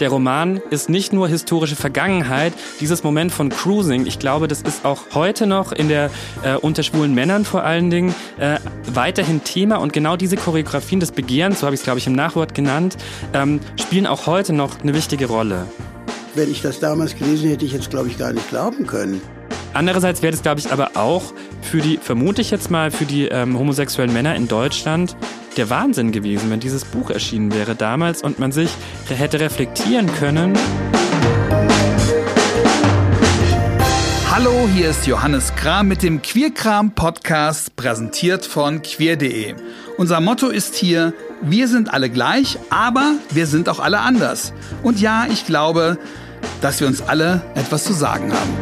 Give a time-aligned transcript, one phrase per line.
[0.00, 4.84] der Roman ist nicht nur historische Vergangenheit, dieses Moment von Cruising, ich glaube, das ist
[4.84, 6.10] auch heute noch in der
[6.42, 8.58] äh, unter schwulen Männern vor allen Dingen äh,
[8.92, 12.12] weiterhin Thema und genau diese Choreografien des Begehrens, so habe ich es glaube ich im
[12.12, 12.96] Nachwort genannt,
[13.34, 15.66] ähm, spielen auch heute noch eine wichtige Rolle.
[16.34, 19.20] Wenn ich das damals gelesen hätte, ich jetzt glaube ich gar nicht glauben können.
[19.74, 23.26] Andererseits wäre das, glaube ich, aber auch für die, vermute ich jetzt mal, für die
[23.26, 25.14] ähm, homosexuellen Männer in Deutschland
[25.58, 28.70] der Wahnsinn gewesen, wenn dieses Buch erschienen wäre damals und man sich
[29.08, 30.56] hätte reflektieren können.
[34.30, 39.56] Hallo, hier ist Johannes Kram mit dem Queerkram Podcast, präsentiert von queer.de.
[39.96, 44.52] Unser Motto ist hier, wir sind alle gleich, aber wir sind auch alle anders.
[44.84, 45.98] Und ja, ich glaube,
[46.60, 48.52] dass wir uns alle etwas zu sagen haben.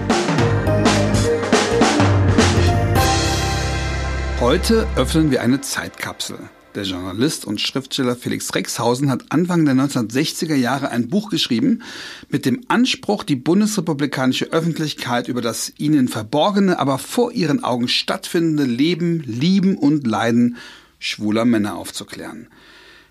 [4.41, 6.39] Heute öffnen wir eine Zeitkapsel.
[6.77, 11.81] Der Journalist und Schriftsteller Felix Rexhausen hat Anfang der 1960er Jahre ein Buch geschrieben
[12.29, 18.65] mit dem Anspruch, die bundesrepublikanische Öffentlichkeit über das ihnen verborgene, aber vor ihren Augen stattfindende
[18.65, 20.59] Leben, Lieben und Leiden
[20.99, 22.49] schwuler Männer aufzuklären.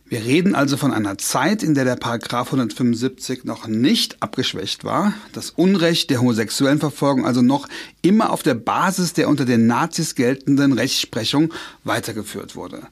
[0.07, 5.15] Wir reden also von einer Zeit, in der der Paragraph 175 noch nicht abgeschwächt war,
[5.33, 7.67] das Unrecht der homosexuellen Verfolgung also noch
[8.03, 11.51] immer auf der Basis der unter den Nazis geltenden Rechtsprechung
[11.83, 12.83] weitergeführt wurde.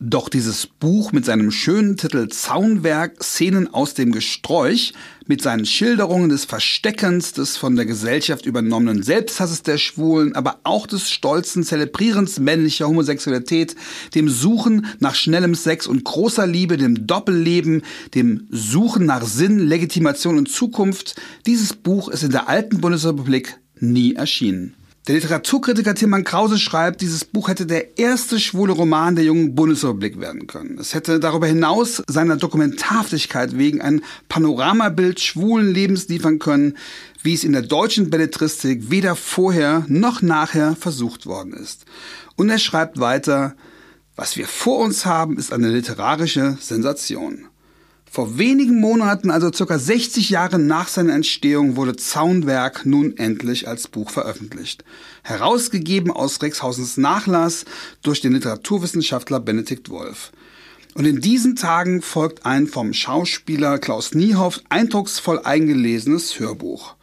[0.00, 4.92] Doch dieses Buch mit seinem schönen Titel Zaunwerk Szenen aus dem Gesträuch,
[5.26, 10.86] mit seinen Schilderungen des Versteckens, des von der Gesellschaft übernommenen Selbsthasses der Schwulen, aber auch
[10.86, 13.74] des stolzen Zelebrierens männlicher Homosexualität,
[14.14, 17.82] dem Suchen nach schnellem Sex und großer Liebe, dem Doppelleben,
[18.14, 24.14] dem Suchen nach Sinn, Legitimation und Zukunft, dieses Buch ist in der alten Bundesrepublik nie
[24.14, 24.77] erschienen.
[25.08, 30.20] Der Literaturkritiker Tilman Krause schreibt, dieses Buch hätte der erste schwule Roman der jungen Bundesrepublik
[30.20, 30.76] werden können.
[30.78, 36.76] Es hätte darüber hinaus seiner Dokumentarhaftigkeit wegen ein Panoramabild schwulen Lebens liefern können,
[37.22, 41.86] wie es in der deutschen Belletristik weder vorher noch nachher versucht worden ist.
[42.36, 43.56] Und er schreibt weiter,
[44.14, 47.46] was wir vor uns haben, ist eine literarische Sensation.
[48.10, 53.88] Vor wenigen Monaten, also circa 60 Jahre nach seiner Entstehung, wurde Zaunwerk nun endlich als
[53.88, 54.84] Buch veröffentlicht.
[55.22, 57.64] Herausgegeben aus Rexhausens Nachlass
[58.02, 60.32] durch den Literaturwissenschaftler Benedikt Wolf.
[60.94, 66.94] Und in diesen Tagen folgt ein vom Schauspieler Klaus Niehoff eindrucksvoll eingelesenes Hörbuch.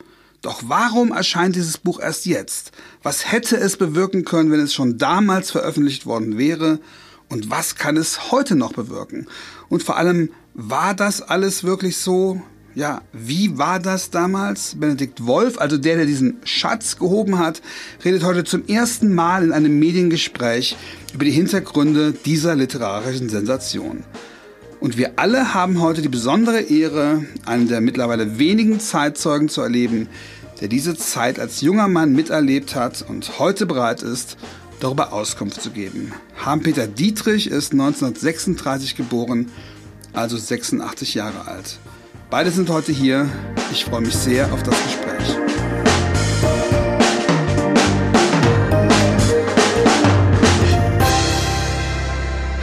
[0.42, 2.72] Doch warum erscheint dieses Buch erst jetzt?
[3.04, 6.80] Was hätte es bewirken können, wenn es schon damals veröffentlicht worden wäre?
[7.30, 9.28] Und was kann es heute noch bewirken?
[9.70, 12.42] Und vor allem, war das alles wirklich so?
[12.76, 14.76] Ja, wie war das damals?
[14.76, 17.62] Benedikt Wolf, also der, der diesen Schatz gehoben hat,
[18.04, 20.76] redet heute zum ersten Mal in einem Mediengespräch
[21.14, 24.04] über die Hintergründe dieser literarischen Sensation.
[24.80, 30.08] Und wir alle haben heute die besondere Ehre, einen der mittlerweile wenigen Zeitzeugen zu erleben,
[30.62, 34.38] der diese Zeit als junger Mann miterlebt hat und heute bereit ist,
[34.80, 36.14] darüber Auskunft zu geben.
[36.38, 39.50] Harm-Peter Dietrich ist 1936 geboren
[40.16, 41.78] also 86 Jahre alt.
[42.30, 43.30] Beide sind heute hier.
[43.72, 45.06] Ich freue mich sehr auf das Gespräch.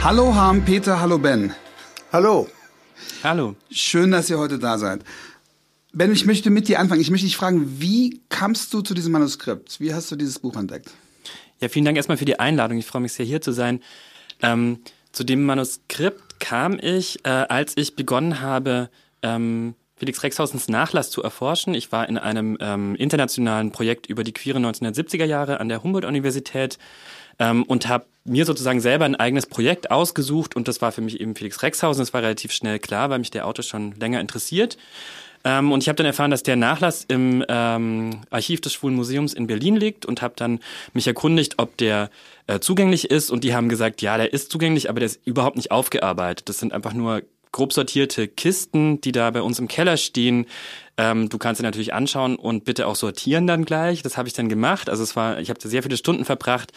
[0.03, 1.53] Hallo Harm, Peter, hallo Ben.
[2.11, 2.49] Hallo.
[3.23, 3.55] Hallo.
[3.71, 5.01] Schön, dass ihr heute da seid.
[5.93, 7.01] Ben, ich möchte mit dir anfangen.
[7.01, 9.79] Ich möchte dich fragen, wie kamst du zu diesem Manuskript?
[9.79, 10.89] Wie hast du dieses Buch entdeckt?
[11.61, 12.77] Ja, vielen Dank erstmal für die Einladung.
[12.77, 13.79] Ich freue mich sehr, hier zu sein.
[14.41, 14.79] Ähm,
[15.13, 18.89] zu dem Manuskript kam ich, äh, als ich begonnen habe,
[19.21, 21.73] ähm, Felix Rexhausens Nachlass zu erforschen.
[21.73, 26.79] Ich war in einem ähm, internationalen Projekt über die queere 1970er Jahre an der Humboldt-Universität
[27.39, 31.21] ähm, und habe mir sozusagen selber ein eigenes Projekt ausgesucht und das war für mich
[31.21, 32.01] eben Felix Rexhausen.
[32.01, 34.77] Das war relativ schnell klar, weil mich der Autor schon länger interessiert.
[35.43, 39.33] Ähm, und ich habe dann erfahren, dass der Nachlass im ähm, Archiv des Schwulen Museums
[39.33, 40.59] in Berlin liegt und habe dann
[40.93, 42.09] mich erkundigt, ob der
[42.47, 43.29] äh, zugänglich ist.
[43.29, 46.47] Und die haben gesagt, ja, der ist zugänglich, aber der ist überhaupt nicht aufgearbeitet.
[46.49, 50.47] Das sind einfach nur grob sortierte Kisten, die da bei uns im Keller stehen.
[50.97, 54.01] Ähm, du kannst sie natürlich anschauen und bitte auch sortieren dann gleich.
[54.01, 54.89] Das habe ich dann gemacht.
[54.89, 56.73] Also es war, ich habe da sehr viele Stunden verbracht.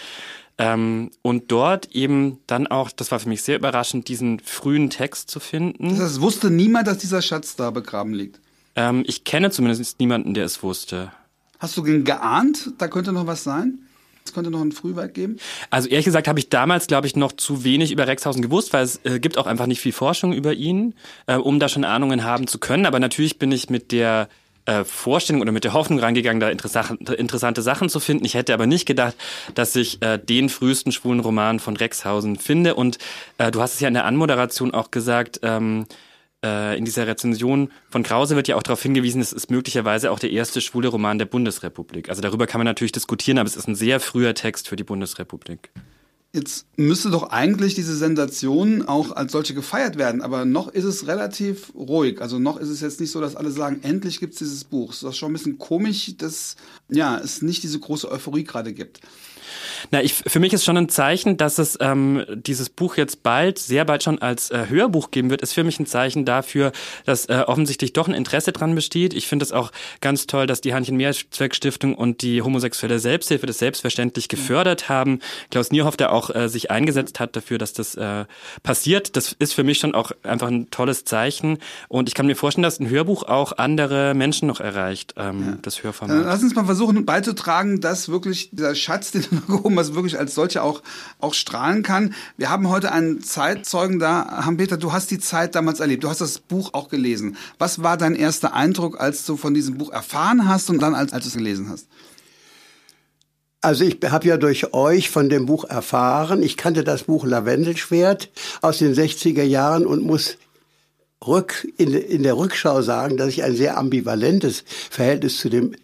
[0.59, 5.31] Ähm, und dort eben dann auch, das war für mich sehr überraschend, diesen frühen Text
[5.31, 5.99] zu finden.
[5.99, 8.41] Das wusste niemand, dass dieser Schatz da begraben liegt?
[8.77, 11.11] Ähm, ich kenne zumindest niemanden, der es wusste.
[11.59, 13.79] Hast du geahnt, da könnte noch was sein?
[14.25, 15.37] Es könnte noch ein Frühwerk geben?
[15.71, 18.85] Also ehrlich gesagt habe ich damals, glaube ich, noch zu wenig über Rexhausen gewusst, weil
[18.85, 20.95] es äh, gibt auch einfach nicht viel Forschung über ihn,
[21.27, 22.87] äh, um da schon Ahnungen haben zu können.
[22.87, 24.29] Aber natürlich bin ich mit der
[24.67, 28.25] äh, Vorstellung oder mit der Hoffnung reingegangen, da interessante, Sachen zu finden.
[28.25, 29.15] Ich hätte aber nicht gedacht,
[29.55, 32.75] dass ich äh, den frühesten schwulen Roman von Rexhausen finde.
[32.75, 32.99] Und
[33.39, 35.95] äh, du hast es ja in der Anmoderation auch gesagt, ähm, äh,
[36.77, 40.31] in dieser Rezension von Krause wird ja auch darauf hingewiesen, es ist möglicherweise auch der
[40.31, 42.09] erste schwule Roman der Bundesrepublik.
[42.09, 44.85] Also darüber kann man natürlich diskutieren, aber es ist ein sehr früher Text für die
[44.85, 45.71] Bundesrepublik.
[46.37, 51.07] Jetzt müsste doch eigentlich diese Sensation auch als solche gefeiert werden, aber noch ist es
[51.07, 52.21] relativ ruhig.
[52.21, 54.93] Also noch ist es jetzt nicht so, dass alle sagen, endlich gibt es dieses Buch.
[54.93, 56.57] Es ist schon ein bisschen komisch, dass
[56.91, 59.01] ja, es nicht diese große Euphorie gerade gibt.
[59.91, 63.59] Na, ich, für mich ist schon ein Zeichen, dass es ähm, dieses Buch jetzt bald,
[63.59, 66.73] sehr bald schon als äh, Hörbuch geben wird, ist für mich ein Zeichen dafür,
[67.05, 69.15] dass äh, offensichtlich doch ein Interesse dran besteht.
[69.15, 74.29] Ich finde es auch ganz toll, dass die Hanchen-Mehrzweck-Stiftung und die homosexuelle Selbsthilfe das selbstverständlich
[74.29, 75.21] gefördert haben.
[75.51, 78.25] Klaus Nierhoff, der auch äh, sich eingesetzt hat dafür, dass das äh,
[78.63, 79.17] passiert.
[79.17, 81.59] Das ist für mich schon auch einfach ein tolles Zeichen.
[81.89, 85.59] Und ich kann mir vorstellen, dass ein Hörbuch auch andere Menschen noch erreicht, ähm, ja.
[85.63, 86.25] das Hörformat.
[86.25, 90.35] Lass uns mal versuchen beizutragen, dass wirklich dieser Schatz, den du gehoben was wirklich als
[90.35, 90.83] solche auch,
[91.21, 92.15] auch strahlen kann.
[92.37, 94.45] Wir haben heute einen Zeitzeugen da.
[94.45, 96.05] Ham-Peter, du hast die Zeit damals erlebt.
[96.05, 97.37] Du hast das Buch auch gelesen.
[97.59, 101.13] Was war dein erster Eindruck, als du von diesem Buch erfahren hast und dann, als,
[101.13, 101.87] als du es gelesen hast?
[103.61, 106.43] Also ich habe ja durch euch von dem Buch erfahren.
[106.43, 108.31] Ich kannte das Buch Lavendelschwert
[108.63, 110.37] aus den 60er Jahren und muss
[111.27, 115.75] rück, in, in der Rückschau sagen, dass ich ein sehr ambivalentes Verhältnis zu dem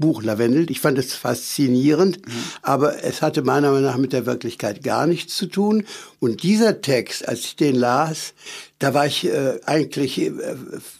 [0.00, 0.70] Buch Lavendel.
[0.70, 2.32] Ich fand es faszinierend, mhm.
[2.62, 5.84] aber es hatte meiner Meinung nach mit der Wirklichkeit gar nichts zu tun.
[6.18, 8.34] Und dieser Text, als ich den las,
[8.80, 10.32] da war ich äh, eigentlich äh,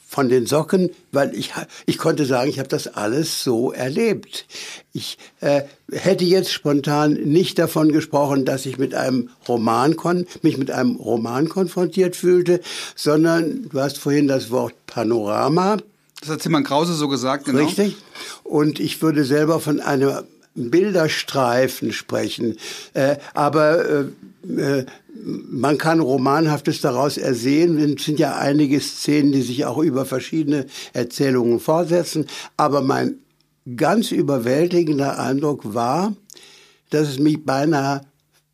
[0.07, 1.53] von den Socken, weil ich,
[1.87, 4.45] ich konnte sagen, ich habe das alles so erlebt.
[4.93, 10.59] Ich äh, hätte jetzt spontan nicht davon gesprochen, dass ich mit einem Roman kon mich
[10.59, 12.61] mit einem Roman konfrontiert fühlte,
[12.97, 15.79] sondern du hast vorhin das Wort Panorama
[16.21, 17.65] das hat Timmann Krause so gesagt, genau.
[17.65, 17.97] Richtig.
[18.45, 20.25] Und ich würde selber von einem
[20.55, 22.57] Bilderstreifen sprechen.
[22.93, 24.05] Äh, aber äh,
[24.57, 24.87] äh,
[25.25, 27.79] man kann Romanhaftes daraus ersehen.
[27.79, 32.27] Es sind ja einige Szenen, die sich auch über verschiedene Erzählungen fortsetzen.
[32.57, 33.17] Aber mein
[33.77, 36.15] ganz überwältigender Eindruck war,
[36.91, 38.03] dass es mich beinahe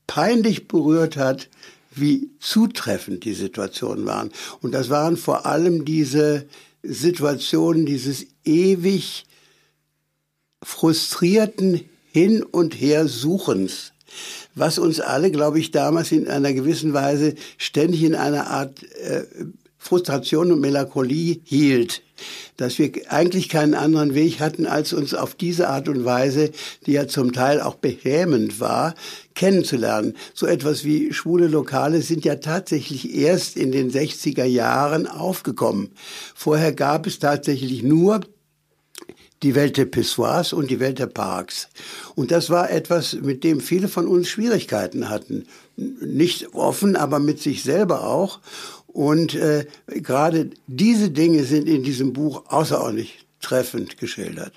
[0.07, 1.49] peinlich berührt hat,
[1.95, 4.31] wie zutreffend die Situationen waren.
[4.61, 6.47] Und das waren vor allem diese
[6.89, 9.27] Situation dieses ewig
[10.63, 13.93] frustrierten Hin- und Her-Suchens,
[14.55, 19.25] was uns alle, glaube ich, damals in einer gewissen Weise ständig in einer Art äh,
[19.87, 22.03] Frustration und Melancholie hielt,
[22.57, 26.51] dass wir eigentlich keinen anderen Weg hatten, als uns auf diese Art und Weise,
[26.87, 28.95] die ja zum Teil auch beschämend war,
[29.35, 30.15] kennenzulernen.
[30.35, 35.91] So etwas wie schwule Lokale sind ja tatsächlich erst in den 60er Jahren aufgekommen.
[36.35, 38.21] Vorher gab es tatsächlich nur
[39.43, 41.69] die Welt der Pissoirs und die Welt der Parks.
[42.15, 45.47] Und das war etwas, mit dem viele von uns Schwierigkeiten hatten.
[45.77, 48.41] Nicht offen, aber mit sich selber auch.
[48.97, 54.55] Und äh, gerade diese Dinge sind in diesem Buch außerordentlich treffend geschildert.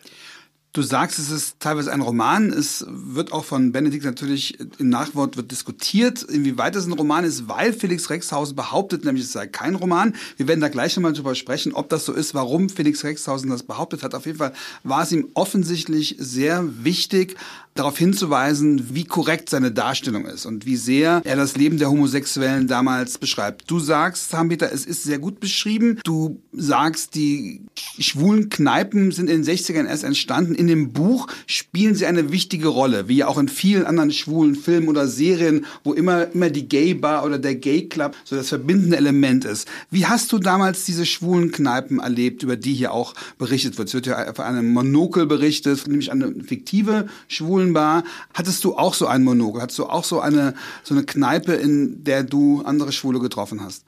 [0.71, 2.51] Du sagst, es ist teilweise ein Roman.
[2.51, 7.49] Es wird auch von Benedikt natürlich im Nachwort wird diskutiert, inwieweit es ein Roman ist,
[7.49, 10.13] weil Felix Rexhausen behauptet, nämlich es sei kein Roman.
[10.37, 13.63] Wir werden da gleich nochmal drüber sprechen, ob das so ist, warum Felix Rexhausen das
[13.63, 14.13] behauptet hat.
[14.13, 17.35] Auf jeden Fall war es ihm offensichtlich sehr wichtig,
[17.79, 22.67] darauf hinzuweisen, wie korrekt seine Darstellung ist und wie sehr er das Leben der Homosexuellen
[22.67, 23.71] damals beschreibt.
[23.71, 25.99] Du sagst, Hampeter, es ist sehr gut beschrieben.
[26.03, 27.61] Du sagst, die
[27.97, 30.55] schwulen Kneipen sind in den 60ern erst entstanden.
[30.59, 34.55] In dem Buch spielen sie eine wichtige Rolle, wie ja auch in vielen anderen schwulen
[34.55, 38.49] Filmen oder Serien, wo immer, immer die Gay Bar oder der Gay Club so das
[38.49, 39.69] verbindende Element ist.
[39.89, 43.87] Wie hast du damals diese schwulen Kneipen erlebt, über die hier auch berichtet wird?
[43.87, 48.03] Es wird ja von einem Monokel berichtet, nämlich eine fiktive schwulen Bar.
[48.33, 49.61] Hattest du auch so ein Monokel?
[49.61, 53.85] Hattest du auch so eine, so eine Kneipe, in der du andere Schwule getroffen hast?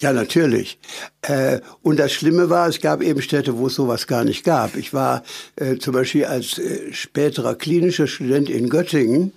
[0.00, 0.78] Ja, natürlich.
[1.22, 4.76] Äh, und das Schlimme war, es gab eben Städte, wo es sowas gar nicht gab.
[4.76, 5.22] Ich war
[5.56, 9.32] äh, zum Beispiel als äh, späterer klinischer Student in Göttingen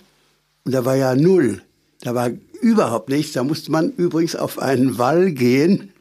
[0.63, 1.62] und da war ja null.
[2.01, 2.29] Da war
[2.62, 3.34] überhaupt nichts.
[3.34, 5.93] Da musste man übrigens auf einen Wall gehen,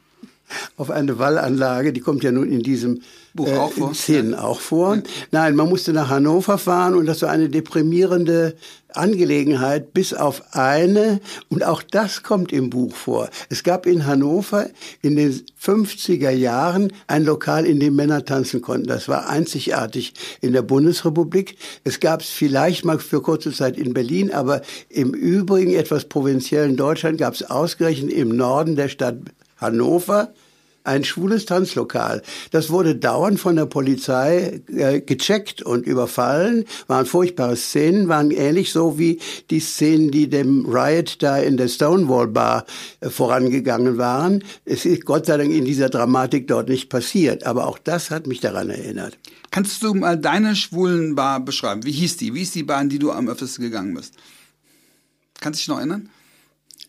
[0.77, 1.93] auf eine Wallanlage.
[1.93, 3.01] Die kommt ja nun in diesem
[3.33, 3.93] Buch äh, auch vor.
[3.93, 4.95] Szenen auch vor.
[4.95, 5.03] Ja.
[5.31, 8.55] Nein, man musste nach Hannover fahren und das war eine deprimierende
[8.95, 11.19] Angelegenheit, bis auf eine,
[11.49, 13.29] und auch das kommt im Buch vor.
[13.49, 14.69] Es gab in Hannover
[15.01, 18.87] in den 50er Jahren ein Lokal, in dem Männer tanzen konnten.
[18.87, 21.57] Das war einzigartig in der Bundesrepublik.
[21.83, 26.77] Es gab es vielleicht mal für kurze Zeit in Berlin, aber im Übrigen etwas provinziellen
[26.77, 29.15] Deutschland gab es ausgerechnet im Norden der Stadt
[29.63, 30.33] Hannover
[30.83, 32.21] ein schwules Tanzlokal.
[32.51, 38.71] Das wurde dauernd von der Polizei äh, gecheckt und überfallen, waren furchtbare Szenen, waren ähnlich
[38.71, 42.65] so wie die Szenen, die dem Riot da in der Stonewall Bar
[42.99, 44.43] äh, vorangegangen waren.
[44.65, 48.27] Es ist Gott sei Dank in dieser Dramatik dort nicht passiert, aber auch das hat
[48.27, 49.17] mich daran erinnert.
[49.51, 51.85] Kannst du mal deine schwulen Bar beschreiben?
[51.85, 52.33] Wie hieß die?
[52.33, 54.15] Wie ist die Bar, in die du am öftesten gegangen bist?
[55.39, 56.09] Kannst du dich noch erinnern?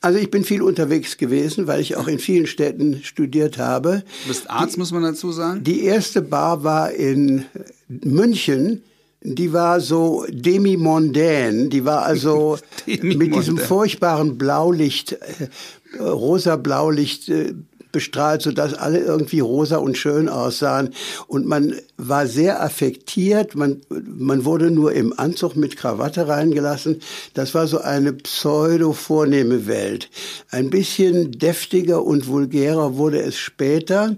[0.05, 4.03] Also ich bin viel unterwegs gewesen, weil ich auch in vielen Städten studiert habe.
[4.25, 5.65] Du bist Arzt, die, muss man dazu sagen?
[5.65, 7.47] Die erste Bar war in
[7.89, 8.83] München.
[9.23, 11.71] Die war so demi-mondaine.
[11.71, 17.55] Die war also mit diesem furchtbaren Blaulicht, äh, rosa Blaulicht äh,
[17.95, 20.91] bestrahlt, sodass alle irgendwie rosa und schön aussahen.
[21.27, 23.55] Und man war sehr affektiert.
[23.55, 27.01] Man, man wurde nur im Anzug mit Krawatte reingelassen.
[27.33, 30.11] Das war so eine pseudo-vornehme Welt.
[30.51, 34.17] Ein bisschen deftiger und vulgärer wurde es später.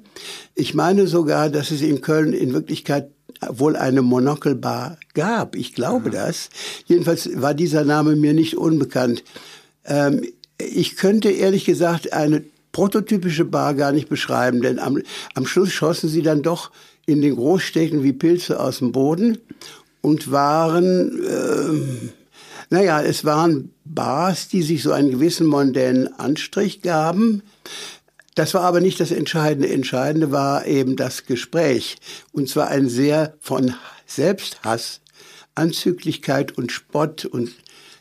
[0.57, 3.11] Ich meine sogar, dass es in Köln in Wirklichkeit
[3.49, 5.55] wohl eine Monokelbar gab.
[5.55, 6.27] Ich glaube ja.
[6.27, 6.49] das.
[6.87, 9.23] Jedenfalls war dieser Name mir nicht unbekannt.
[9.85, 10.23] Ähm,
[10.59, 12.43] ich könnte ehrlich gesagt eine
[12.77, 15.01] prototypische Bar gar nicht beschreiben, denn am,
[15.33, 16.71] am Schluss schossen sie dann doch
[17.07, 19.39] in den Großstädten wie Pilze aus dem Boden
[20.03, 22.05] und waren, äh,
[22.69, 27.41] naja, es waren Bars, die sich so einen gewissen mondänen Anstrich gaben.
[28.35, 29.71] Das war aber nicht das Entscheidende.
[29.71, 31.97] Entscheidende war eben das Gespräch.
[32.33, 33.73] Und zwar ein sehr von
[34.05, 35.01] Selbsthass,
[35.55, 37.53] Anzüglichkeit und Spott und,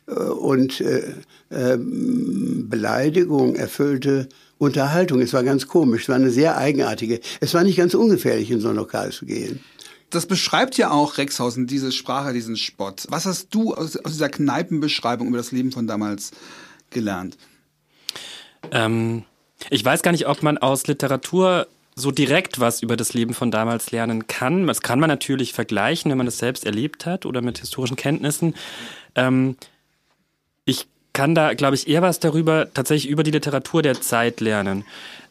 [0.07, 1.13] äh, und äh,
[1.49, 4.27] äh, Beleidigung erfüllte
[4.65, 5.21] Unterhaltung.
[5.21, 6.03] Es war ganz komisch.
[6.03, 7.19] Es war eine sehr eigenartige.
[7.39, 9.63] Es war nicht ganz ungefährlich, in so ein Lokal zu gehen.
[10.09, 13.05] Das beschreibt ja auch Rexhausen, diese Sprache, diesen Spott.
[13.09, 16.31] Was hast du aus, aus dieser Kneipenbeschreibung über das Leben von damals
[16.89, 17.37] gelernt?
[18.71, 19.23] Ähm,
[19.69, 23.51] ich weiß gar nicht, ob man aus Literatur so direkt was über das Leben von
[23.51, 24.67] damals lernen kann.
[24.67, 28.53] Das kann man natürlich vergleichen, wenn man es selbst erlebt hat oder mit historischen Kenntnissen.
[29.15, 29.55] Ähm,
[30.65, 34.85] ich kann da, glaube ich, eher was darüber, tatsächlich über die Literatur der Zeit lernen.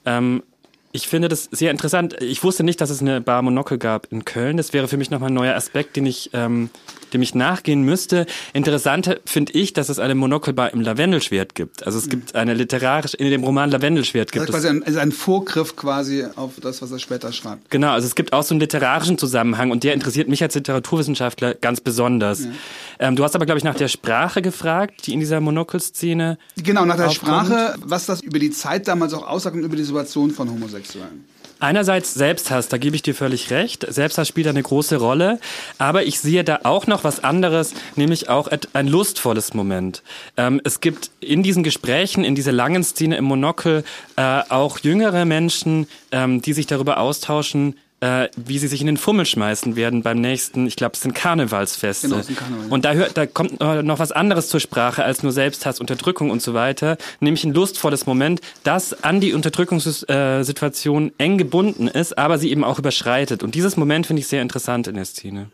[0.05, 0.43] Ähm,
[0.91, 2.21] ich finde das sehr interessant.
[2.21, 4.57] Ich wusste nicht, dass es eine Bar Monocle gab in Köln.
[4.57, 6.71] Das wäre für mich nochmal ein neuer Aspekt, den ich, ähm,
[7.15, 8.27] dem ich nachgehen müsste.
[8.53, 11.87] Interessant finde ich, dass es eine Monocle Bar im Lavendelschwert gibt.
[11.87, 14.99] Also es gibt eine literarisch, in dem Roman Lavendelschwert gibt das ist quasi ein, also
[14.99, 17.71] ein Vorgriff quasi auf das, was er später schreibt.
[17.71, 21.55] Genau, also es gibt auch so einen literarischen Zusammenhang und der interessiert mich als Literaturwissenschaftler
[21.55, 22.45] ganz besonders.
[22.45, 22.51] Ja.
[22.99, 26.39] Ähm, du hast aber, glaube ich, nach der Sprache gefragt, die in dieser Monocle-Szene.
[26.57, 27.47] Genau, nach der aufkommt.
[27.47, 31.25] Sprache, was das über die Zeit damals auch aussagt und über die Situation von Homosexuellen.
[31.65, 33.87] Einerseits Selbsthass, da gebe ich dir völlig recht.
[33.89, 35.41] Selbsthass spielt eine große Rolle.
[35.79, 40.03] Aber ich sehe da auch noch was anderes, nämlich auch ein lustvolles Moment.
[40.37, 43.83] Ähm, es gibt in diesen Gesprächen, in dieser langen Szene im Monokel,
[44.17, 48.99] äh, auch jüngere Menschen, ähm, die sich darüber austauschen, äh, wie sie sich in den
[48.99, 52.09] Fummel schmeißen werden beim nächsten, ich glaube, es sind Karnevalsfeste.
[52.09, 52.67] Genau, sind Karneval.
[52.69, 56.43] Und da, hört, da kommt noch was anderes zur Sprache als nur Selbsthass, Unterdrückung und
[56.43, 62.51] so weiter, nämlich ein lustvolles Moment, das an die Unterdrückungssituation eng gebunden ist, aber sie
[62.51, 63.43] eben auch überschreitet.
[63.43, 65.51] Und dieses Moment finde ich sehr interessant in der Szene.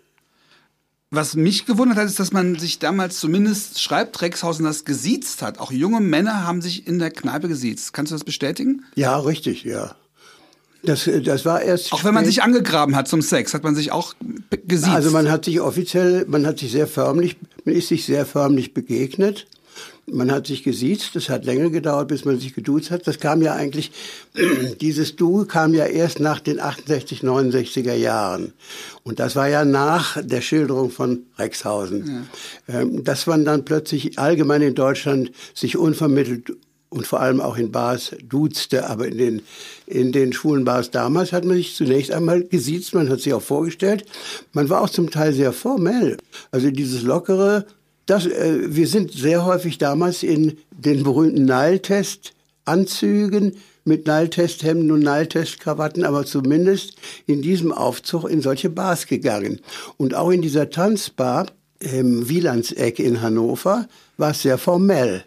[1.13, 5.59] Was mich gewundert hat, ist, dass man sich damals zumindest schreibt Rexhausen das gesiezt hat.
[5.61, 7.93] Auch junge Männer haben sich in der Kneipe gesiezt.
[7.93, 8.85] Kannst du das bestätigen?
[8.97, 9.95] Ja, richtig, ja.
[10.83, 11.93] Das, das war erst.
[11.93, 12.07] Auch spät.
[12.07, 14.15] wenn man sich angegraben hat zum Sex, hat man sich auch
[14.67, 14.91] gesiezt.
[14.91, 18.73] Also man hat sich offiziell, man hat sich sehr förmlich, man ist sich sehr förmlich
[18.75, 19.47] begegnet.
[20.13, 23.07] Man hat sich gesiezt, das hat länger gedauert, bis man sich geduzt hat.
[23.07, 23.93] Das kam ja eigentlich,
[24.81, 28.53] dieses Du kam ja erst nach den 68, 69er Jahren.
[29.05, 32.27] Und das war ja nach der Schilderung von Rexhausen.
[32.67, 32.81] Ja.
[32.81, 36.55] Ähm, dass man dann plötzlich allgemein in Deutschland sich unvermittelt
[36.89, 39.43] und vor allem auch in Bars duzte, aber in den,
[39.91, 43.43] in den schwulen Bars damals hat man sich zunächst einmal gesiezt, man hat sich auch
[43.43, 44.05] vorgestellt.
[44.53, 46.17] Man war auch zum Teil sehr formell.
[46.51, 47.67] Also dieses lockere,
[48.07, 56.05] das, äh, wir sind sehr häufig damals in den berühmten Nile-Test-Anzügen mit Nile-Test-Hemden und Nile-Test-Krawatten,
[56.05, 56.95] aber zumindest
[57.27, 59.61] in diesem Aufzug in solche Bars gegangen.
[59.97, 61.47] Und auch in dieser Tanzbar
[61.81, 65.25] im Wielandseck in Hannover war es sehr formell.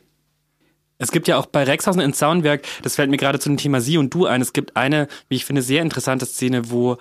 [1.04, 3.82] Es gibt ja auch bei Rexhausen in Zaunwerk, das fällt mir gerade zu dem Thema
[3.82, 6.98] Sie und Du ein, es gibt eine, wie ich finde, sehr interessante Szene, wo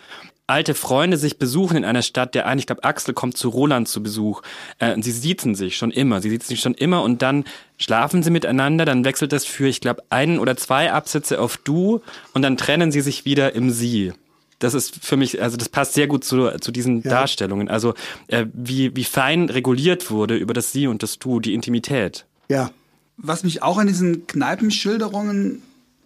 [0.47, 2.35] alte Freunde sich besuchen in einer Stadt.
[2.35, 4.43] Der eine, ich glaube, Axel kommt zu Roland zu Besuch.
[4.79, 6.21] Äh, sie siezen sich schon immer.
[6.21, 7.45] Sie siezen sich schon immer und dann
[7.79, 8.85] schlafen sie miteinander.
[8.85, 12.03] Dann wechselt das für, ich glaube, einen oder zwei Absätze auf Du
[12.35, 14.13] und dann trennen sie sich wieder im Sie.
[14.59, 17.11] Das ist für mich, also das passt sehr gut zu, zu diesen ja.
[17.11, 17.69] Darstellungen.
[17.69, 17.95] Also
[18.29, 22.27] äh, wie, wie fein reguliert wurde über das Sie und das Du, die Intimität.
[22.49, 22.71] Ja,
[23.17, 25.63] was mich auch an diesen Kneipenschilderungen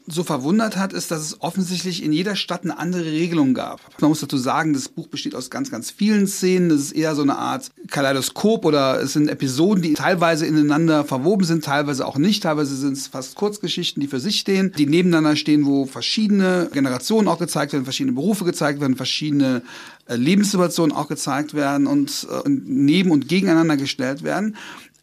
[0.07, 3.81] so verwundert hat, ist, dass es offensichtlich in jeder Stadt eine andere Regelung gab.
[4.01, 6.69] Man muss dazu sagen, das Buch besteht aus ganz, ganz vielen Szenen.
[6.69, 11.45] Das ist eher so eine Art Kaleidoskop oder es sind Episoden, die teilweise ineinander verwoben
[11.45, 12.45] sind, teilweise auch nicht.
[12.45, 17.27] Teilweise sind es fast Kurzgeschichten, die für sich stehen, die nebeneinander stehen, wo verschiedene Generationen
[17.27, 19.63] auch gezeigt werden, verschiedene Berufe gezeigt werden, verschiedene
[20.07, 24.57] äh, Lebenssituationen auch gezeigt werden äh, und neben und gegeneinander gestellt werden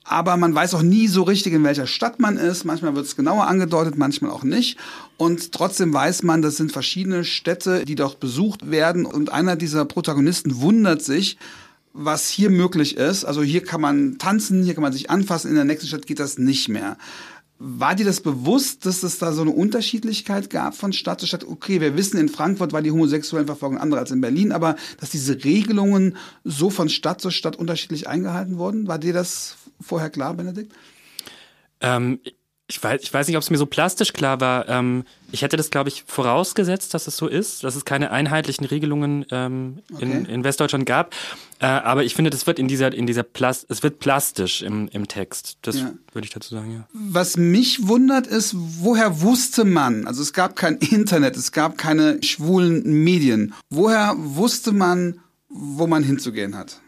[0.03, 2.65] aber man weiß auch nie so richtig, in welcher Stadt man ist.
[2.65, 4.77] Manchmal wird es genauer angedeutet, manchmal auch nicht.
[5.17, 9.05] Und trotzdem weiß man, das sind verschiedene Städte, die dort besucht werden.
[9.05, 11.37] Und einer dieser Protagonisten wundert sich,
[11.93, 13.23] was hier möglich ist.
[13.23, 16.19] Also hier kann man tanzen, hier kann man sich anfassen, in der nächsten Stadt geht
[16.19, 16.97] das nicht mehr.
[17.59, 21.45] War dir das bewusst, dass es da so eine Unterschiedlichkeit gab von Stadt zu Stadt?
[21.47, 25.11] Okay, wir wissen, in Frankfurt war die homosexuellen Verfolgung andere als in Berlin, aber dass
[25.11, 30.33] diese Regelungen so von Stadt zu Stadt unterschiedlich eingehalten wurden, war dir das vorher klar,
[30.33, 30.73] Benedikt?
[31.81, 32.19] Ähm,
[32.67, 34.69] ich weiß, ich weiß nicht, ob es mir so plastisch klar war.
[34.69, 38.65] Ähm, ich hätte das, glaube ich, vorausgesetzt, dass es so ist, dass es keine einheitlichen
[38.65, 40.03] Regelungen ähm, okay.
[40.03, 41.13] in, in Westdeutschland gab.
[41.59, 44.87] Äh, aber ich finde, das wird in dieser, in dieser Plast es wird plastisch im,
[44.87, 45.57] im Text.
[45.61, 45.93] Das ja.
[46.13, 46.87] würde ich dazu sagen, ja.
[46.93, 52.23] Was mich wundert ist, woher wusste man, also es gab kein Internet, es gab keine
[52.23, 53.53] schwulen Medien.
[53.69, 56.79] Woher wusste man, wo man hinzugehen hat?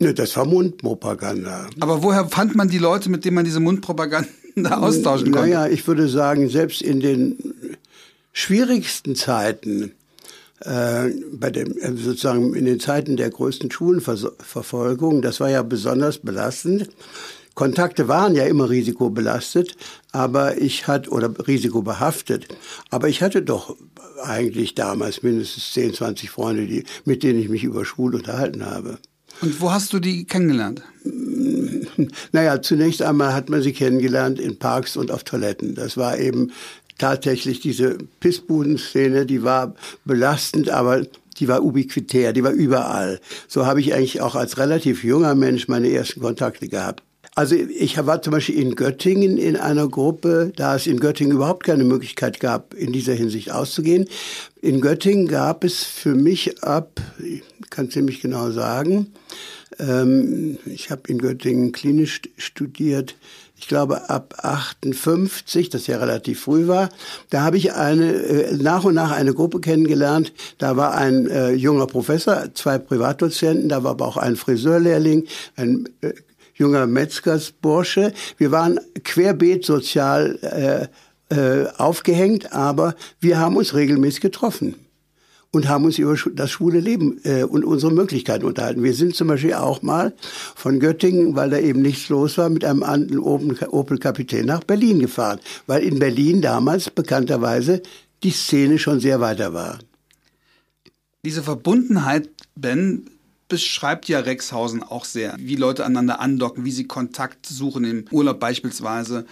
[0.00, 1.68] Ne, das war Mundpropaganda.
[1.80, 5.48] Aber woher fand man die Leute, mit denen man diese Mundpropaganda austauschen konnte?
[5.48, 7.36] Naja, ich würde sagen, selbst in den
[8.32, 9.92] schwierigsten Zeiten,
[10.60, 16.18] äh, bei dem, äh, sozusagen in den Zeiten der größten Schulenverfolgung, das war ja besonders
[16.18, 16.88] belastend.
[17.54, 19.76] Kontakte waren ja immer risikobelastet,
[20.12, 22.46] aber ich hatte, oder risikobehaftet,
[22.90, 23.74] aber ich hatte doch
[24.22, 28.98] eigentlich damals mindestens 10, 20 Freunde, die, mit denen ich mich über Schwul unterhalten habe.
[29.40, 30.82] Und wo hast du die kennengelernt?
[32.32, 35.74] Naja, zunächst einmal hat man sie kennengelernt in Parks und auf Toiletten.
[35.74, 36.52] Das war eben
[36.98, 41.02] tatsächlich diese Pissbuden-Szene, die war belastend, aber
[41.38, 43.20] die war ubiquitär, die war überall.
[43.46, 47.02] So habe ich eigentlich auch als relativ junger Mensch meine ersten Kontakte gehabt.
[47.38, 51.62] Also ich war zum Beispiel in Göttingen in einer Gruppe, da es in Göttingen überhaupt
[51.62, 54.08] keine Möglichkeit gab, in dieser Hinsicht auszugehen.
[54.60, 59.12] In Göttingen gab es für mich ab, ich kann ziemlich genau sagen,
[59.78, 63.14] ähm, ich habe in Göttingen klinisch studiert,
[63.56, 66.88] ich glaube ab 58, das ja relativ früh war,
[67.30, 70.32] da habe ich eine äh, nach und nach eine Gruppe kennengelernt.
[70.58, 75.88] Da war ein äh, junger Professor, zwei Privatdozenten, da war aber auch ein Friseurlehrling, ein
[76.00, 76.14] äh,
[76.58, 78.12] junger Metzgersbursche.
[78.36, 80.38] Wir waren querbeet sozial
[81.30, 84.74] äh, äh, aufgehängt, aber wir haben uns regelmäßig getroffen
[85.50, 88.82] und haben uns über das schwule Leben äh, und unsere Möglichkeiten unterhalten.
[88.82, 90.14] Wir sind zum Beispiel auch mal
[90.54, 95.00] von Göttingen, weil da eben nichts los war, mit einem anderen Opel Kapitän nach Berlin
[95.00, 97.82] gefahren, weil in Berlin damals bekannterweise
[98.22, 99.78] die Szene schon sehr weiter war.
[101.24, 103.10] Diese Verbundenheit, Ben,
[103.48, 108.40] beschreibt ja Rexhausen auch sehr, wie Leute aneinander andocken, wie sie Kontakt suchen im Urlaub
[108.40, 109.26] beispielsweise.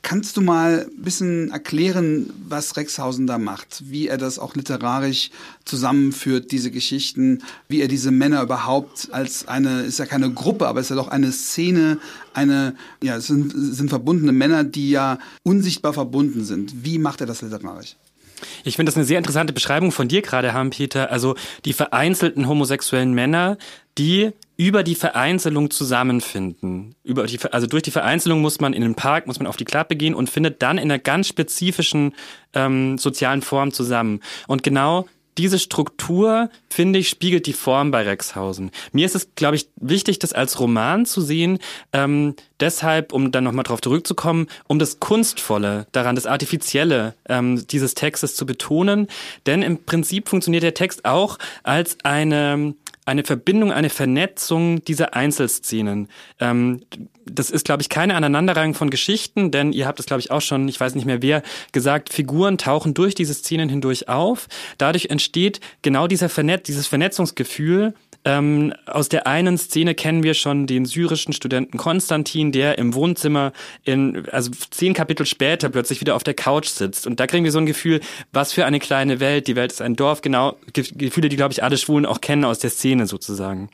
[0.00, 3.82] Kannst du mal ein bisschen erklären, was Rexhausen da macht?
[3.90, 5.30] Wie er das auch literarisch
[5.64, 10.80] zusammenführt, diese Geschichten, wie er diese Männer überhaupt als eine, ist ja keine Gruppe, aber
[10.80, 11.98] ist ja doch eine Szene,
[12.32, 16.84] eine, ja, es sind, sind verbundene Männer, die ja unsichtbar verbunden sind.
[16.84, 17.96] Wie macht er das literarisch?
[18.64, 21.10] Ich finde das eine sehr interessante Beschreibung von dir gerade, haben Peter.
[21.10, 23.58] Also die vereinzelten homosexuellen Männer,
[23.98, 26.94] die über die Vereinzelung zusammenfinden.
[27.04, 29.64] Über die, also durch die Vereinzelung muss man in den Park, muss man auf die
[29.64, 32.14] Klappe gehen und findet dann in einer ganz spezifischen
[32.54, 34.20] ähm, sozialen Form zusammen.
[34.46, 35.06] Und genau
[35.38, 38.70] diese Struktur, finde ich, spiegelt die Form bei Rexhausen.
[38.92, 41.58] Mir ist es, glaube ich, wichtig, das als Roman zu sehen.
[41.92, 47.94] Ähm, deshalb, um dann nochmal drauf zurückzukommen, um das Kunstvolle daran, das Artifizielle ähm, dieses
[47.94, 49.06] Textes zu betonen.
[49.46, 52.74] Denn im Prinzip funktioniert der Text auch als eine
[53.08, 56.08] eine Verbindung, eine Vernetzung dieser Einzelszenen.
[56.38, 56.82] Ähm,
[57.24, 60.40] das ist, glaube ich, keine Aneinanderreihung von Geschichten, denn ihr habt es, glaube ich, auch
[60.40, 61.42] schon, ich weiß nicht mehr wer,
[61.72, 64.46] gesagt, Figuren tauchen durch diese Szenen hindurch auf.
[64.76, 70.66] Dadurch entsteht genau dieser Vernetz, dieses Vernetzungsgefühl, ähm, aus der einen Szene kennen wir schon
[70.66, 73.52] den syrischen Studenten Konstantin, der im Wohnzimmer
[73.84, 77.06] in, also zehn Kapitel später plötzlich wieder auf der Couch sitzt.
[77.06, 78.00] Und da kriegen wir so ein Gefühl,
[78.32, 79.46] was für eine kleine Welt.
[79.46, 80.56] Die Welt ist ein Dorf, genau.
[80.72, 83.70] Gefühle, die, glaube ich, alle Schwulen auch kennen aus der Szene sozusagen.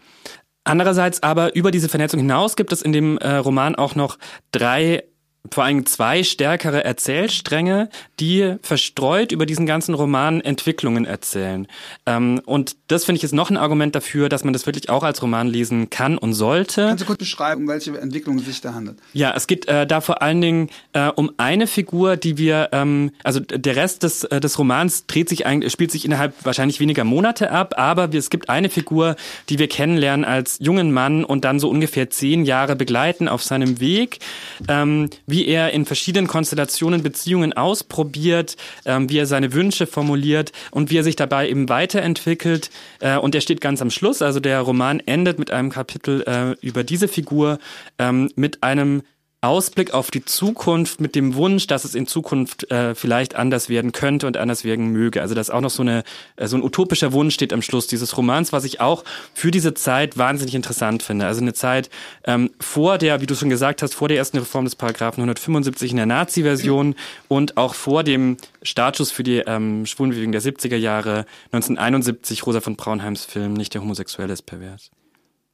[0.65, 4.19] Andererseits aber über diese Vernetzung hinaus gibt es in dem äh, Roman auch noch
[4.51, 5.05] drei
[5.53, 11.67] vor allem zwei stärkere Erzählstränge, die verstreut über diesen ganzen Roman Entwicklungen erzählen.
[12.07, 15.03] Ähm, und das finde ich ist noch ein Argument dafür, dass man das wirklich auch
[15.03, 16.87] als Roman lesen kann und sollte.
[16.87, 18.99] Kannst du kurz beschreiben, um welche Entwicklungen sich da handelt?
[19.13, 23.11] Ja, es geht äh, da vor allen Dingen äh, um eine Figur, die wir, ähm,
[23.23, 27.05] also der Rest des, äh, des Romans dreht sich eigentlich, spielt sich innerhalb wahrscheinlich weniger
[27.05, 29.17] Monate ab, aber wir, es gibt eine Figur,
[29.49, 33.81] die wir kennenlernen als jungen Mann und dann so ungefähr zehn Jahre begleiten auf seinem
[33.81, 34.21] Weg.
[34.69, 40.91] Ähm, wie er in verschiedenen Konstellationen Beziehungen ausprobiert, ähm, wie er seine Wünsche formuliert und
[40.91, 42.71] wie er sich dabei eben weiterentwickelt.
[43.01, 44.23] Äh, und er steht ganz am Schluss.
[44.23, 47.59] Also der Roman endet mit einem Kapitel äh, über diese Figur,
[47.99, 49.03] ähm, mit einem
[49.45, 53.93] Ausblick auf die Zukunft mit dem Wunsch, dass es in Zukunft äh, vielleicht anders werden
[53.93, 55.21] könnte und anders werden möge.
[55.21, 56.03] Also dass auch noch so, eine,
[56.37, 59.05] äh, so ein utopischer Wunsch steht am Schluss dieses Romans, was ich auch
[59.35, 61.27] für diese Zeit wahnsinnig interessant finde.
[61.27, 61.91] Also eine Zeit
[62.25, 65.91] ähm, vor der, wie du schon gesagt hast, vor der ersten Reform des Paragraphen 175
[65.91, 66.95] in der Nazi-Version
[67.29, 72.77] und auch vor dem Startschuss für die ähm, Schwulenbewegung der 70er Jahre 1971 Rosa von
[72.77, 74.91] Braunheims Film Nicht der Homosexuelle ist pervers.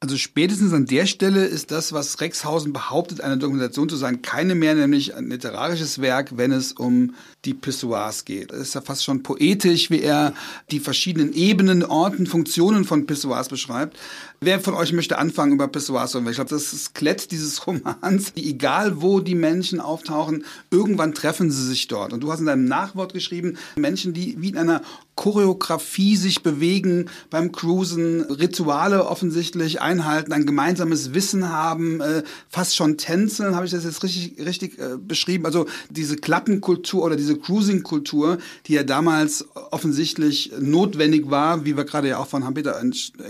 [0.02, 4.54] Also spätestens an der Stelle ist das, was Rexhausen behauptet, eine Dokumentation zu sein, keine
[4.54, 8.50] mehr, nämlich ein literarisches Werk, wenn es um die Pissoirs geht.
[8.50, 10.32] Es ist ja fast schon poetisch, wie er
[10.70, 13.98] die verschiedenen Ebenen, Orten, Funktionen von Pissoirs beschreibt.
[14.40, 16.14] Wer von euch möchte anfangen über Pissoirs?
[16.14, 18.32] Ich glaube, das ist Klett dieses Romans.
[18.36, 22.14] Egal wo die Menschen auftauchen, irgendwann treffen sie sich dort.
[22.14, 24.80] Und du hast in deinem Nachwort geschrieben, Menschen, die wie in einer
[25.20, 32.96] Choreografie sich bewegen beim Cruisen, Rituale offensichtlich einhalten, ein gemeinsames Wissen haben, äh, fast schon
[32.96, 35.44] tänzeln, habe ich das jetzt richtig, richtig äh, beschrieben?
[35.44, 42.08] Also diese Klappenkultur oder diese Cruising-Kultur, die ja damals offensichtlich notwendig war, wie wir gerade
[42.08, 42.82] ja auch von Hans-Peter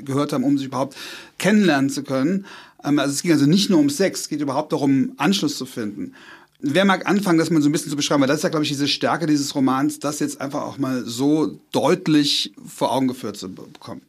[0.05, 0.95] gehört haben, um sich überhaupt
[1.39, 2.47] kennenlernen zu können.
[2.85, 5.67] Ähm, also es ging also nicht nur um Sex, es geht überhaupt darum, Anschluss zu
[5.67, 6.15] finden.
[6.63, 8.21] Wer mag anfangen, das mal so ein bisschen zu beschreiben?
[8.21, 11.05] Weil das ist ja, glaube ich, diese Stärke dieses Romans, das jetzt einfach auch mal
[11.05, 14.03] so deutlich vor Augen geführt zu bekommen.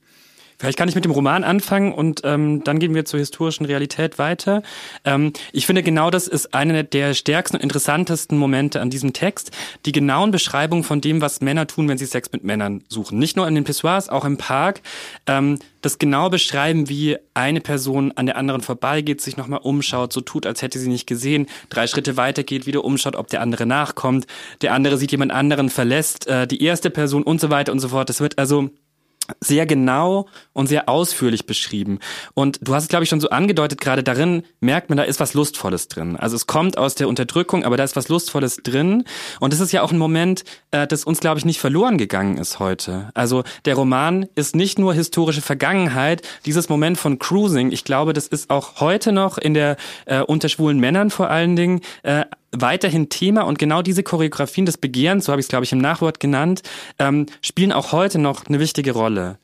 [0.61, 4.19] Vielleicht kann ich mit dem Roman anfangen und ähm, dann gehen wir zur historischen Realität
[4.19, 4.61] weiter.
[5.03, 9.49] Ähm, ich finde, genau das ist einer der stärksten und interessantesten Momente an diesem Text.
[9.87, 13.17] Die genauen Beschreibungen von dem, was Männer tun, wenn sie Sex mit Männern suchen.
[13.17, 14.81] Nicht nur in den Pissoirs, auch im Park.
[15.25, 20.21] Ähm, das genau beschreiben, wie eine Person an der anderen vorbeigeht, sich nochmal umschaut, so
[20.21, 24.27] tut, als hätte sie nicht gesehen, drei Schritte weitergeht, wieder umschaut, ob der andere nachkommt,
[24.61, 27.89] der andere sieht jemand anderen, verlässt äh, die erste Person und so weiter und so
[27.89, 28.09] fort.
[28.09, 28.69] Das wird also
[29.39, 31.99] sehr genau und sehr ausführlich beschrieben.
[32.33, 35.19] Und du hast es, glaube ich, schon so angedeutet, gerade darin merkt man, da ist
[35.19, 36.15] was Lustvolles drin.
[36.15, 39.03] Also es kommt aus der Unterdrückung, aber da ist was Lustvolles drin.
[39.39, 42.37] Und es ist ja auch ein Moment, äh, das uns, glaube ich, nicht verloren gegangen
[42.37, 43.09] ist heute.
[43.13, 48.27] Also der Roman ist nicht nur historische Vergangenheit, dieses Moment von Cruising, ich glaube, das
[48.27, 53.09] ist auch heute noch in der äh, unter schwulen Männern vor allen Dingen äh, weiterhin
[53.09, 56.19] Thema und genau diese Choreografien des Begehrens, so habe ich es, glaube ich, im Nachwort
[56.19, 56.61] genannt,
[56.99, 59.37] ähm, spielen auch heute noch eine wichtige Rolle.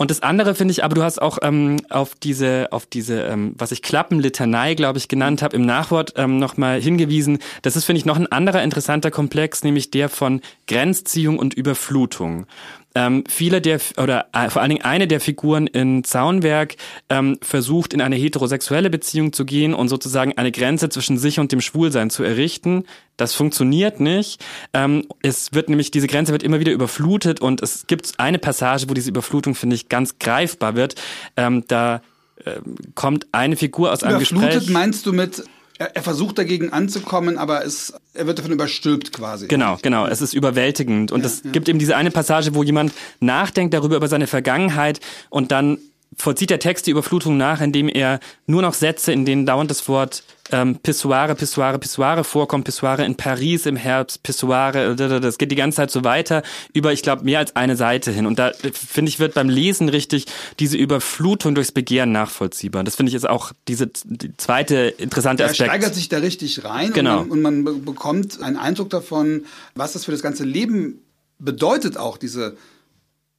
[0.00, 3.54] Und das andere finde ich, aber du hast auch ähm, auf diese, auf diese, ähm,
[3.58, 7.38] was ich Klappenlitanei, glaube ich, genannt habe, im Nachwort ähm, nochmal hingewiesen.
[7.62, 12.46] Das ist, finde ich, noch ein anderer interessanter Komplex, nämlich der von Grenzziehung und Überflutung.
[12.94, 16.76] Ähm, viele der, oder äh, vor allen Dingen eine der Figuren in Zaunwerk
[17.10, 21.52] ähm, versucht, in eine heterosexuelle Beziehung zu gehen und sozusagen eine Grenze zwischen sich und
[21.52, 22.84] dem Schwulsein zu errichten.
[23.16, 24.44] Das funktioniert nicht.
[24.72, 28.86] Ähm, es wird nämlich, diese Grenze wird immer wieder überflutet und es gibt eine Passage,
[28.88, 30.94] wo diese Überflutung, finde ich, ganz greifbar wird.
[31.36, 32.00] Ähm, da
[32.44, 32.60] äh,
[32.94, 34.70] kommt eine Figur aus einem Überflutet Gespräch.
[34.70, 35.44] meinst du mit
[35.78, 39.46] er, er, versucht dagegen anzukommen, aber es, er wird davon überstülpt quasi.
[39.46, 40.06] Genau, genau.
[40.06, 41.12] Es ist überwältigend.
[41.12, 41.50] Und ja, es ja.
[41.50, 45.78] gibt eben diese eine Passage, wo jemand nachdenkt darüber, über seine Vergangenheit und dann
[46.16, 49.88] vollzieht der Text die Überflutung nach, indem er nur noch Sätze, in denen dauernd das
[49.88, 55.50] Wort ähm, Pissoire, Pissoire, Pissoire vorkommt, Pissoire in Paris im Herbst, Pissoire, äh, das geht
[55.50, 56.42] die ganze Zeit so weiter
[56.72, 58.26] über, ich glaube, mehr als eine Seite hin.
[58.26, 60.26] Und da, finde ich, wird beim Lesen richtig
[60.58, 62.84] diese Überflutung durchs Begehren nachvollziehbar.
[62.84, 65.60] Das finde ich ist auch diese die zweite interessante Aspekt.
[65.60, 67.20] Er steigert sich da richtig rein genau.
[67.20, 69.44] und, man, und man bekommt einen Eindruck davon,
[69.74, 71.00] was das für das ganze Leben
[71.38, 72.56] bedeutet auch, diese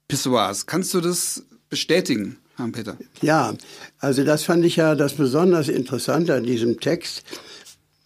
[0.08, 0.65] Pissoirs.
[0.65, 2.38] Kannst du das bestätigen?
[2.72, 2.98] Peter.
[3.22, 3.54] Ja,
[4.00, 7.24] also das fand ich ja das besonders Interessante an diesem Text.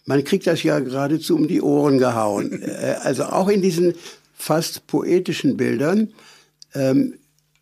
[0.06, 2.62] Man kriegt das ja geradezu um die Ohren gehauen.
[2.62, 3.94] Äh, also auch in diesen
[4.34, 6.12] fast poetischen Bildern.
[6.74, 7.14] Ähm,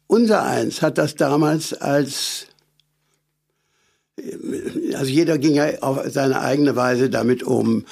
[0.06, 2.46] unser Eins hat das damals als
[4.94, 7.84] also jeder ging ja auf seine eigene Weise damit um.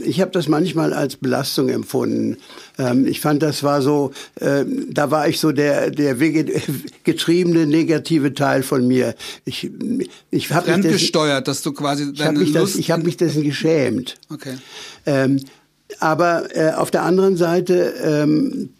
[0.00, 2.36] Ich habe das manchmal als Belastung empfunden.
[2.78, 6.14] Ähm, ich fand, das war so, äh, da war ich so der der
[7.04, 9.14] getriebene negative Teil von mir.
[9.44, 9.70] Ich
[10.30, 13.42] ich habe mich gesteuert, dass du quasi ich habe mich, das, ich hab mich dessen
[13.42, 14.16] geschämt.
[14.30, 14.56] Okay.
[15.06, 15.40] Ähm,
[15.98, 18.70] aber äh, auf der anderen Seite ähm,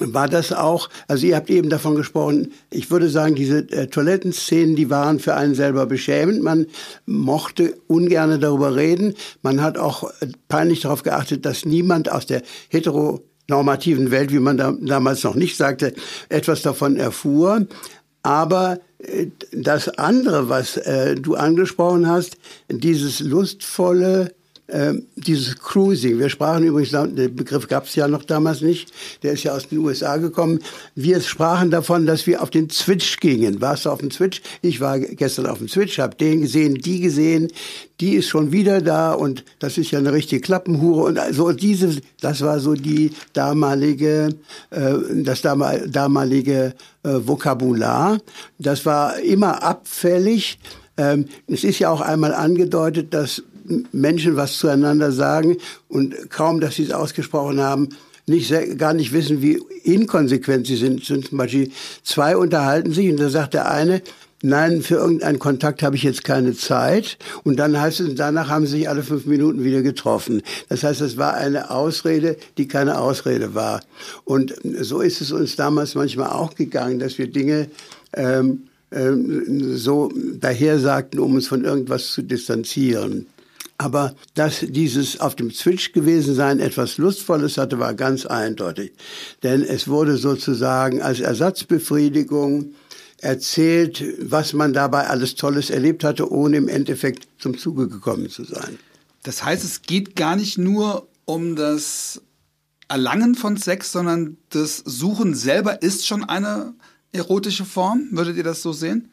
[0.00, 4.74] war das auch, also ihr habt eben davon gesprochen, ich würde sagen, diese äh, Toilettenszenen,
[4.74, 6.42] die waren für einen selber beschämend.
[6.42, 6.66] Man
[7.06, 9.14] mochte ungern darüber reden.
[9.42, 14.56] Man hat auch äh, peinlich darauf geachtet, dass niemand aus der heteronormativen Welt, wie man
[14.56, 15.94] da, damals noch nicht sagte,
[16.28, 17.66] etwas davon erfuhr.
[18.22, 22.36] Aber äh, das andere, was äh, du angesprochen hast,
[22.68, 24.32] dieses lustvolle,
[24.72, 29.32] ähm, dieses Cruising, wir sprachen übrigens, den Begriff gab es ja noch damals nicht, der
[29.32, 30.60] ist ja aus den USA gekommen.
[30.94, 33.60] Wir sprachen davon, dass wir auf den Switch gingen.
[33.60, 34.40] Warst du auf dem Switch?
[34.62, 37.48] Ich war gestern auf dem Switch, habe den gesehen, die gesehen,
[38.00, 42.00] die ist schon wieder da und das ist ja eine richtige Klappenhure und also diese,
[42.20, 44.34] das war so die damalige,
[44.70, 48.18] äh, das damalige äh, Vokabular.
[48.58, 50.58] Das war immer abfällig.
[50.96, 53.42] Ähm, es ist ja auch einmal angedeutet, dass
[53.92, 55.56] Menschen was zueinander sagen
[55.88, 57.88] und kaum, dass sie es ausgesprochen haben,
[58.26, 61.04] nicht sehr, gar nicht wissen, wie inkonsequent sie sind.
[61.04, 61.70] Zum Beispiel
[62.02, 64.02] zwei unterhalten sich und da sagt der eine,
[64.42, 67.18] nein, für irgendeinen Kontakt habe ich jetzt keine Zeit.
[67.44, 70.42] Und dann heißt es, danach haben sie sich alle fünf Minuten wieder getroffen.
[70.68, 73.80] Das heißt, es war eine Ausrede, die keine Ausrede war.
[74.24, 77.68] Und so ist es uns damals manchmal auch gegangen, dass wir Dinge
[78.14, 83.26] ähm, ähm, so daher sagten, um uns von irgendwas zu distanzieren.
[83.80, 88.92] Aber dass dieses auf dem Switch gewesen sein etwas Lustvolles hatte, war ganz eindeutig.
[89.42, 92.74] Denn es wurde sozusagen als Ersatzbefriedigung
[93.22, 98.44] erzählt, was man dabei alles Tolles erlebt hatte, ohne im Endeffekt zum Zuge gekommen zu
[98.44, 98.78] sein.
[99.22, 102.20] Das heißt, es geht gar nicht nur um das
[102.86, 106.74] Erlangen von Sex, sondern das Suchen selber ist schon eine
[107.12, 108.08] erotische Form.
[108.10, 109.10] Würdet ihr das so sehen?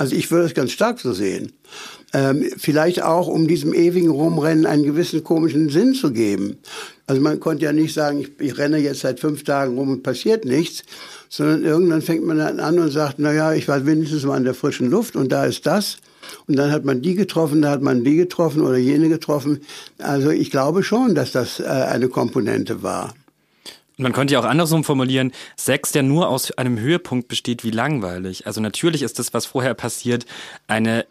[0.00, 1.52] Also ich würde es ganz stark so sehen.
[2.14, 6.56] Ähm, vielleicht auch, um diesem ewigen Rumrennen einen gewissen komischen Sinn zu geben.
[7.06, 10.02] Also man konnte ja nicht sagen, ich, ich renne jetzt seit fünf Tagen rum und
[10.02, 10.84] passiert nichts,
[11.28, 14.44] sondern irgendwann fängt man dann an und sagt, na ja, ich war wenigstens mal in
[14.44, 15.98] der frischen Luft und da ist das.
[16.46, 19.60] Und dann hat man die getroffen, da hat man die getroffen oder jene getroffen.
[19.98, 23.12] Also ich glaube schon, dass das äh, eine Komponente war.
[24.00, 28.46] Man könnte ja auch andersrum formulieren, Sex, der nur aus einem Höhepunkt besteht, wie langweilig.
[28.46, 30.26] Also natürlich ist das, was vorher passiert,
[30.66, 31.06] eine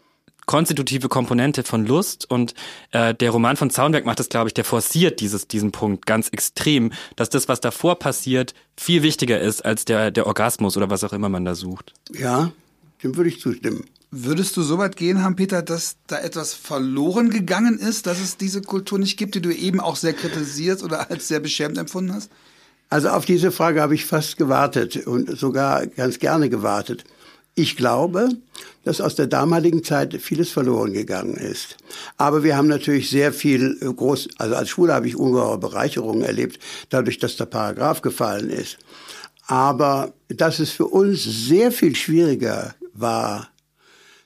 [0.46, 2.54] konstitutive Komponente von Lust und
[2.90, 6.28] äh, der Roman von Zaunberg macht das, glaube ich, der forciert dieses, diesen Punkt ganz
[6.28, 11.04] extrem, dass das, was davor passiert, viel wichtiger ist als der, der Orgasmus oder was
[11.04, 11.92] auch immer man da sucht.
[12.12, 12.50] Ja,
[13.04, 13.84] dem würde ich zustimmen.
[14.10, 18.36] Würdest du so weit gehen haben, Peter, dass da etwas verloren gegangen ist, dass es
[18.36, 22.12] diese Kultur nicht gibt, die du eben auch sehr kritisiert oder als sehr beschämt empfunden
[22.12, 22.28] hast?
[22.90, 27.04] Also auf diese Frage habe ich fast gewartet und sogar ganz gerne gewartet.
[27.54, 28.30] Ich glaube,
[28.84, 31.76] dass aus der damaligen Zeit vieles verloren gegangen ist.
[32.16, 36.22] Aber wir haben natürlich sehr viel äh, groß, also als Schule habe ich ungeheure Bereicherungen
[36.22, 38.78] erlebt, dadurch, dass der Paragraph gefallen ist.
[39.46, 43.50] Aber dass es für uns sehr viel schwieriger war,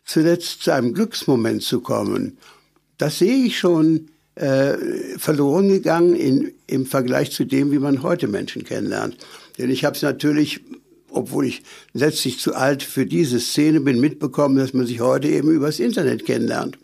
[0.05, 2.39] zuletzt zu einem Glücksmoment zu kommen,
[2.97, 4.75] das sehe ich schon äh,
[5.19, 9.17] verloren gegangen in, im Vergleich zu dem, wie man heute Menschen kennenlernt.
[9.59, 10.61] Denn ich habe es natürlich,
[11.11, 15.51] obwohl ich letztlich zu alt für diese Szene bin, mitbekommen, dass man sich heute eben
[15.51, 16.79] übers Internet kennenlernt.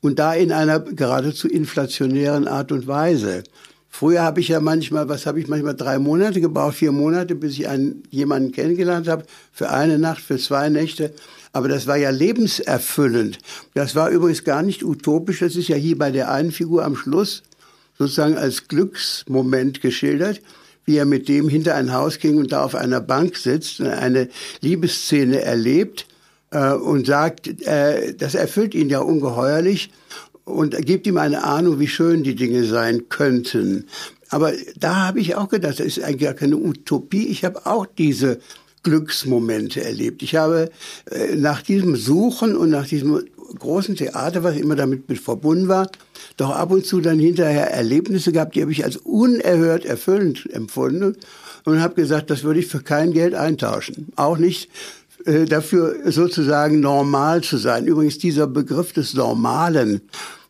[0.00, 3.42] Und da in einer geradezu inflationären Art und Weise.
[3.90, 7.54] Früher habe ich ja manchmal, was habe ich manchmal drei Monate gebraucht, vier Monate, bis
[7.54, 11.12] ich einen jemanden kennengelernt habe, für eine Nacht, für zwei Nächte.
[11.52, 13.38] Aber das war ja lebenserfüllend.
[13.74, 15.40] Das war übrigens gar nicht utopisch.
[15.40, 17.42] Das ist ja hier bei der einen Figur am Schluss
[17.98, 20.40] sozusagen als Glücksmoment geschildert,
[20.84, 23.88] wie er mit dem hinter ein Haus ging und da auf einer Bank sitzt und
[23.88, 24.28] eine
[24.60, 26.06] Liebesszene erlebt
[26.50, 29.90] äh, und sagt, äh, das erfüllt ihn ja ungeheuerlich
[30.44, 33.86] und gibt ihm eine Ahnung, wie schön die Dinge sein könnten.
[34.30, 37.26] Aber da habe ich auch gedacht, das ist eigentlich gar keine Utopie.
[37.28, 38.38] Ich habe auch diese
[38.82, 40.22] Glücksmomente erlebt.
[40.22, 40.70] Ich habe
[41.10, 43.22] äh, nach diesem Suchen und nach diesem
[43.58, 45.90] großen Theater, was immer damit verbunden war,
[46.36, 51.16] doch ab und zu dann hinterher Erlebnisse gehabt, die habe ich als unerhört erfüllend empfunden
[51.64, 54.08] und habe gesagt, das würde ich für kein Geld eintauschen.
[54.16, 54.70] Auch nicht
[55.24, 57.86] äh, dafür sozusagen normal zu sein.
[57.86, 60.02] Übrigens dieser Begriff des Normalen,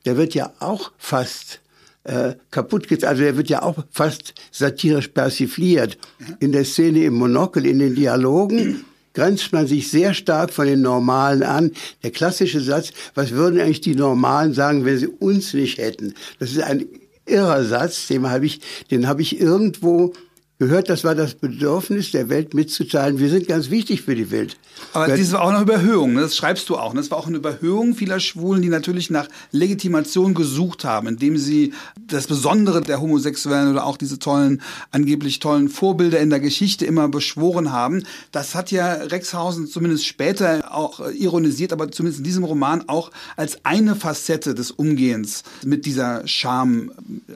[0.04, 1.60] der wird ja auch fast
[2.04, 3.04] äh, kaputt geht.
[3.04, 5.98] Also er wird ja auch fast satirisch persifliert.
[6.40, 8.84] In der Szene im Monokel, in den Dialogen
[9.14, 11.72] grenzt man sich sehr stark von den Normalen an.
[12.02, 16.14] Der klassische Satz, was würden eigentlich die Normalen sagen, wenn sie uns nicht hätten?
[16.38, 16.86] Das ist ein
[17.26, 20.12] irrer Satz, den habe ich, den habe ich irgendwo
[20.58, 24.56] gehört, das war das Bedürfnis der Welt mitzuteilen, wir sind ganz wichtig für die Welt.
[24.92, 26.20] Aber das war auch eine Überhöhung, ne?
[26.22, 26.94] das schreibst du auch.
[26.94, 27.00] Ne?
[27.00, 31.72] Das war auch eine Überhöhung vieler Schwulen, die natürlich nach Legitimation gesucht haben, indem sie
[31.96, 37.08] das Besondere der Homosexuellen oder auch diese tollen, angeblich tollen Vorbilder in der Geschichte immer
[37.08, 38.02] beschworen haben.
[38.32, 43.64] Das hat ja Rexhausen zumindest später auch ironisiert, aber zumindest in diesem Roman auch als
[43.64, 46.90] eine Facette des Umgehens mit dieser Scham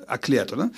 [0.08, 0.70] erklärt, oder?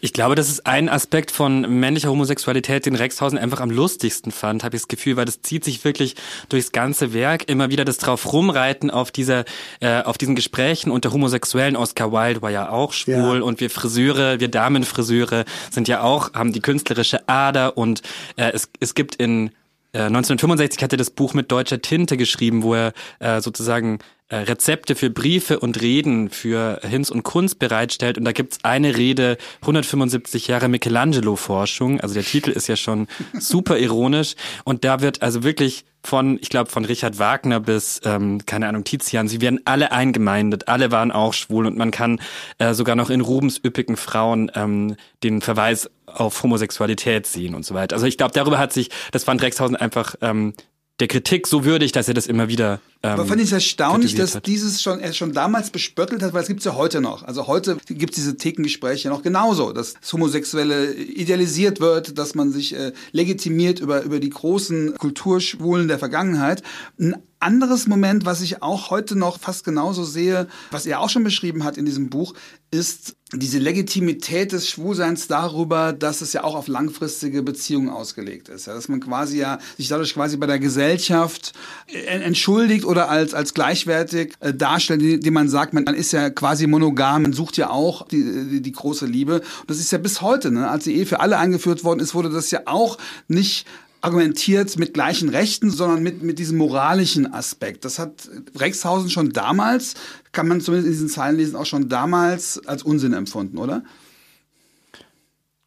[0.00, 4.62] Ich glaube, das ist ein Aspekt von männlicher Homosexualität, den Rexhausen einfach am lustigsten fand,
[4.62, 6.16] habe ich das Gefühl, weil das zieht sich wirklich
[6.48, 7.48] durchs ganze Werk.
[7.48, 9.44] Immer wieder das drauf rumreiten auf dieser,
[9.80, 11.76] äh, auf diesen Gesprächen unter Homosexuellen.
[11.76, 13.42] Oscar Wilde war ja auch schwul ja.
[13.42, 18.02] und wir Friseure, wir Damenfriseure sind ja auch, haben die künstlerische Ader und
[18.36, 19.50] äh, es, es gibt in
[19.94, 24.94] 1965 äh, hat er das Buch mit deutscher Tinte geschrieben, wo er äh, sozusagen Rezepte
[24.94, 28.18] für Briefe und Reden für Hinz und Kunst bereitstellt.
[28.18, 32.00] Und da gibt's eine Rede, 175 Jahre Michelangelo-Forschung.
[32.00, 33.06] Also der Titel ist ja schon
[33.38, 34.34] super ironisch.
[34.64, 38.84] Und da wird also wirklich von, ich glaube, von Richard Wagner bis, ähm, keine Ahnung,
[38.84, 42.20] Tizian, sie werden alle eingemeindet, alle waren auch schwul und man kann
[42.58, 47.74] äh, sogar noch in Rubens üppigen Frauen ähm, den Verweis auf Homosexualität sehen und so
[47.74, 47.96] weiter.
[47.96, 50.52] Also ich glaube, darüber hat sich, das fand Rexhausen einfach ähm,
[51.00, 52.80] der Kritik so würdig, dass er das immer wieder.
[53.02, 54.46] Ähm, Aber fand ich es erstaunlich, dass hat.
[54.46, 57.24] dieses schon er schon damals bespöttelt hat, weil es gibt's ja heute noch.
[57.24, 62.76] Also heute gibt's diese Thekengespräche noch genauso, dass das Homosexuelle idealisiert wird, dass man sich
[62.76, 66.62] äh, legitimiert über über die großen Kulturschwulen der Vergangenheit.
[66.98, 71.24] Ein anderes Moment, was ich auch heute noch fast genauso sehe, was er auch schon
[71.24, 72.34] beschrieben hat in diesem Buch,
[72.70, 78.66] ist diese Legitimität des Schwulseins darüber, dass es ja auch auf langfristige Beziehungen ausgelegt ist.
[78.66, 81.52] Dass man quasi ja sich dadurch quasi bei der Gesellschaft
[81.86, 86.66] entschuldigt oder als, als gleichwertig äh, darstellt, indem man sagt, man, man ist ja quasi
[86.66, 89.40] monogam, man sucht ja auch die, die, die große Liebe.
[89.60, 90.70] Und das ist ja bis heute, ne?
[90.70, 93.66] als die Ehe für alle eingeführt worden ist, wurde das ja auch nicht
[94.04, 97.86] argumentiert mit gleichen Rechten, sondern mit, mit diesem moralischen Aspekt.
[97.86, 99.94] Das hat Rexhausen schon damals,
[100.30, 103.82] kann man zumindest in diesen Zeilen lesen, auch schon damals als Unsinn empfunden, oder?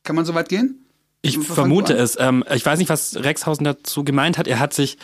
[0.04, 0.86] Kann man so weit gehen?
[1.24, 2.16] Ich vermute es.
[2.20, 4.48] Ähm, ich weiß nicht, was Rexhausen dazu gemeint hat.
[4.48, 5.00] Er hat sich,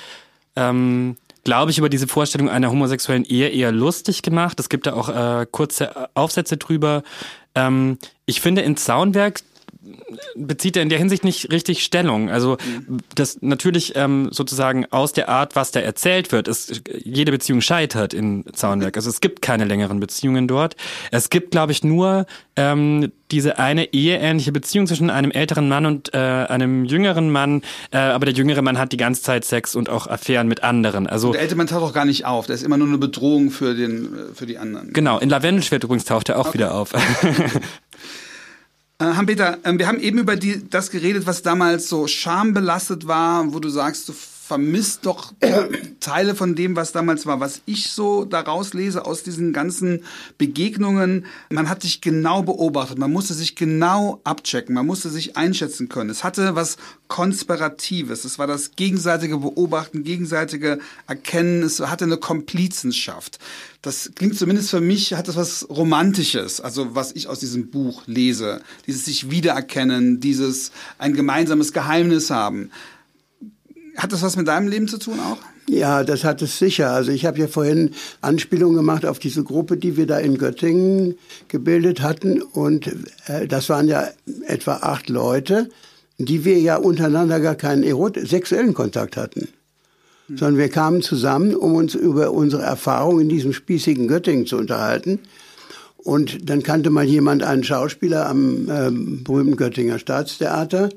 [0.56, 4.60] ähm, glaube ich, über diese Vorstellung einer homosexuellen Ehe eher lustig gemacht.
[4.60, 7.02] Es gibt da auch äh, kurze Aufsätze drüber.
[7.56, 9.42] Ähm, ich finde, in Zaunwerk
[10.36, 12.30] bezieht er in der Hinsicht nicht richtig Stellung.
[12.30, 12.58] Also
[13.16, 18.14] das natürlich ähm, sozusagen aus der Art, was da erzählt wird, ist jede Beziehung scheitert
[18.14, 18.96] in Zaunwerk.
[18.98, 20.76] Also es gibt keine längeren Beziehungen dort.
[21.12, 26.14] Es gibt, glaube ich, nur ähm, diese eine eheähnliche Beziehung zwischen einem älteren Mann und
[26.14, 27.62] äh, einem jüngeren Mann.
[27.92, 31.08] Äh, aber der jüngere Mann hat die ganze Zeit Sex und auch Affären mit anderen.
[31.08, 32.46] Also und der ältere Mann taucht auch gar nicht auf.
[32.46, 34.94] Der ist immer nur eine Bedrohung für den für die anderen.
[34.94, 35.20] Genau.
[35.20, 36.54] In Lavendelschwert übrigens taucht er auch okay.
[36.54, 36.94] wieder auf.
[39.04, 43.60] Hans-Peter, äh, wir haben eben über die, das geredet, was damals so schambelastet war, wo
[43.60, 44.12] du sagst,
[44.54, 45.34] vermisst doch
[46.00, 47.40] Teile von dem, was damals war.
[47.40, 50.04] Was ich so daraus lese aus diesen ganzen
[50.38, 55.90] Begegnungen, man hat sich genau beobachtet, man musste sich genau abchecken, man musste sich einschätzen
[55.90, 56.12] können.
[56.12, 63.40] Es hatte was Konspiratives, es war das gegenseitige Beobachten, gegenseitige Erkennen, es hatte eine Komplizenschaft.
[63.82, 68.04] Das klingt zumindest für mich, hat das was Romantisches, also was ich aus diesem Buch
[68.06, 68.62] lese.
[68.86, 72.70] Dieses sich wiedererkennen, dieses ein gemeinsames Geheimnis haben.
[73.98, 75.38] Hat das was mit deinem Leben zu tun auch?
[75.68, 76.92] Ja, das hat es sicher.
[76.92, 81.16] Also ich habe ja vorhin Anspielung gemacht auf diese Gruppe, die wir da in Göttingen
[81.48, 82.42] gebildet hatten.
[82.42, 82.88] Und
[83.28, 84.08] äh, das waren ja
[84.46, 85.70] etwa acht Leute,
[86.18, 89.50] die wir ja untereinander gar keinen Erot sexuellen Kontakt hatten.
[90.28, 90.38] Mhm.
[90.38, 95.20] Sondern wir kamen zusammen, um uns über unsere Erfahrungen in diesem spießigen Göttingen zu unterhalten.
[95.98, 100.90] Und dann kannte mal jemand einen Schauspieler am ähm, berühmten Göttinger Staatstheater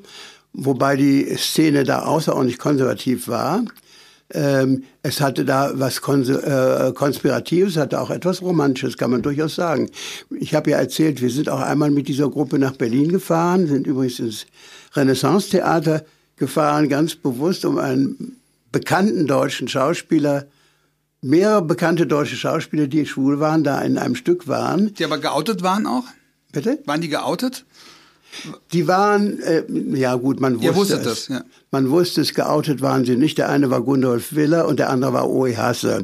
[0.57, 3.65] wobei die Szene da außerordentlich konservativ war.
[4.31, 9.55] Ähm, es hatte da was Kons äh, Konspiratives, hatte auch etwas Romantisches, kann man durchaus
[9.55, 9.89] sagen.
[10.31, 13.87] Ich habe ja erzählt, wir sind auch einmal mit dieser Gruppe nach Berlin gefahren, sind
[13.87, 14.47] übrigens ins
[14.95, 16.05] Renaissance-Theater
[16.37, 18.37] gefahren, ganz bewusst, um einen
[18.73, 20.47] bekannten deutschen Schauspieler
[21.23, 24.95] mehrere bekannte deutsche Schauspieler, die schwul waren, da in einem Stück waren.
[24.95, 26.05] Die aber geoutet waren auch?
[26.53, 26.79] Bitte?
[26.87, 27.65] Waren die geoutet?
[28.73, 31.03] Die waren, äh, ja gut, man wusste, wusste es.
[31.03, 31.45] Das, ja.
[31.71, 33.39] Man wusste es, geoutet waren sie nicht.
[33.39, 36.03] Der eine war Gundolf Willer und der andere war Oe Hasse.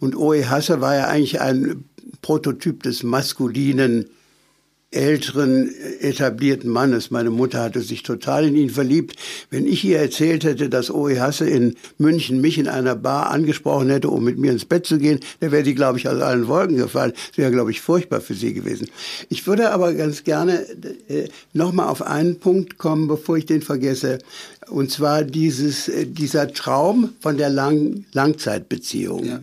[0.00, 1.84] Und Oe Hasse war ja eigentlich ein
[2.22, 4.06] Prototyp des maskulinen
[4.94, 7.10] älteren, etablierten Mannes.
[7.10, 9.16] Meine Mutter hatte sich total in ihn verliebt.
[9.50, 13.90] Wenn ich ihr erzählt hätte, dass Oe Hasse in München mich in einer Bar angesprochen
[13.90, 16.48] hätte, um mit mir ins Bett zu gehen, dann wäre sie, glaube ich, aus allen
[16.48, 17.12] Wolken gefallen.
[17.28, 18.88] Das wäre, glaube ich, furchtbar für sie gewesen.
[19.28, 20.60] Ich würde aber ganz gerne
[21.08, 24.18] äh, nochmal auf einen Punkt kommen, bevor ich den vergesse.
[24.68, 29.24] Und zwar dieses, äh, dieser Traum von der Lang Langzeitbeziehung.
[29.24, 29.40] Ja.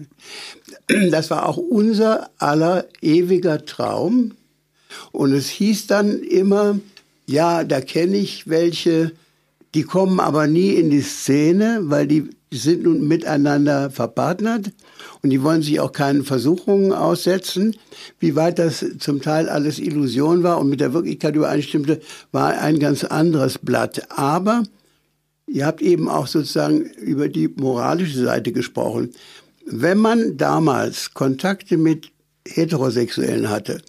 [1.09, 4.33] Das war auch unser aller ewiger Traum
[5.11, 6.79] und es hieß dann immer,
[7.25, 9.11] ja, da kenne ich welche,
[9.73, 14.71] die kommen aber nie in die Szene, weil die, sind nun miteinander verpartnert
[15.21, 17.77] und die wollen sich auch keinen Versuchungen aussetzen.
[18.19, 22.01] Wie weit das zum Teil alles Illusion war und mit der Wirklichkeit übereinstimmte,
[22.33, 24.09] war ein ganz anderes Blatt.
[24.09, 24.63] Aber
[25.47, 29.11] ihr habt eben auch sozusagen über die moralische Seite gesprochen.
[29.65, 32.11] Wenn man damals Kontakte mit
[32.45, 33.81] Heterosexuellen hatte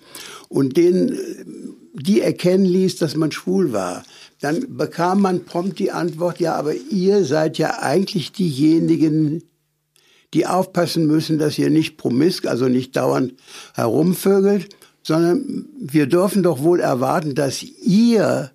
[0.53, 1.19] und denen,
[1.95, 4.03] die erkennen ließ, dass man schwul war,
[4.41, 9.45] dann bekam man prompt die Antwort, ja, aber ihr seid ja eigentlich diejenigen,
[10.35, 13.35] die aufpassen müssen, dass ihr nicht promisk, also nicht dauernd
[13.75, 18.51] herumvögelt, sondern wir dürfen doch wohl erwarten, dass ihr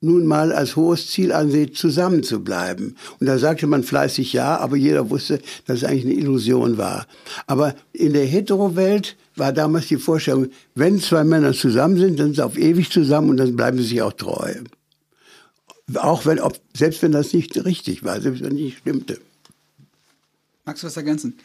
[0.00, 2.96] nun mal als hohes Ziel ansieht, zusammen zu bleiben.
[3.18, 7.06] Und da sagte man fleißig ja, aber jeder wusste, dass es eigentlich eine Illusion war.
[7.46, 12.36] Aber in der Hetero-Welt war damals die Vorstellung, wenn zwei Männer zusammen sind, dann sind
[12.36, 14.54] sie auf ewig zusammen und dann bleiben sie sich auch treu.
[15.94, 19.20] Auch wenn, ob, selbst wenn das nicht richtig war, selbst wenn nicht stimmte.
[20.64, 21.38] Magst du was ergänzen?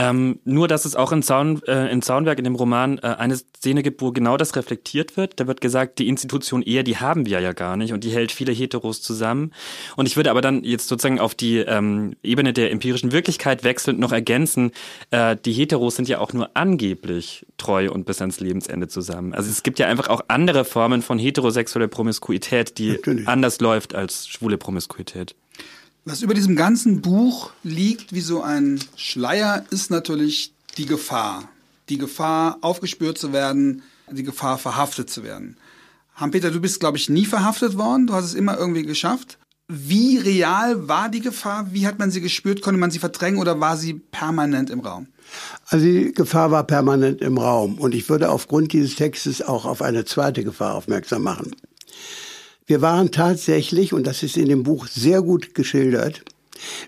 [0.00, 3.36] Ähm, nur, dass es auch in, Zaun, äh, in Zaunwerk, in dem Roman, äh, eine
[3.36, 5.38] Szene gibt, wo genau das reflektiert wird.
[5.38, 8.32] Da wird gesagt, die Institution Ehe, die haben wir ja gar nicht und die hält
[8.32, 9.52] viele Heteros zusammen.
[9.96, 14.00] Und ich würde aber dann jetzt sozusagen auf die ähm, Ebene der empirischen Wirklichkeit wechselnd
[14.00, 14.70] noch ergänzen,
[15.10, 19.34] äh, die Heteros sind ja auch nur angeblich treu und bis ans Lebensende zusammen.
[19.34, 23.28] Also es gibt ja einfach auch andere Formen von heterosexueller Promiskuität, die Natürlich.
[23.28, 25.34] anders läuft als schwule Promiskuität.
[26.04, 31.48] Was über diesem ganzen Buch liegt wie so ein Schleier, ist natürlich die Gefahr.
[31.88, 35.56] Die Gefahr, aufgespürt zu werden, die Gefahr, verhaftet zu werden.
[36.14, 38.06] Han-Peter, du bist, glaube ich, nie verhaftet worden.
[38.06, 39.38] Du hast es immer irgendwie geschafft.
[39.68, 41.68] Wie real war die Gefahr?
[41.72, 42.62] Wie hat man sie gespürt?
[42.62, 45.06] Konnte man sie verdrängen oder war sie permanent im Raum?
[45.66, 47.78] Also die Gefahr war permanent im Raum.
[47.78, 51.54] Und ich würde aufgrund dieses Textes auch auf eine zweite Gefahr aufmerksam machen.
[52.70, 56.22] Wir waren tatsächlich, und das ist in dem Buch sehr gut geschildert,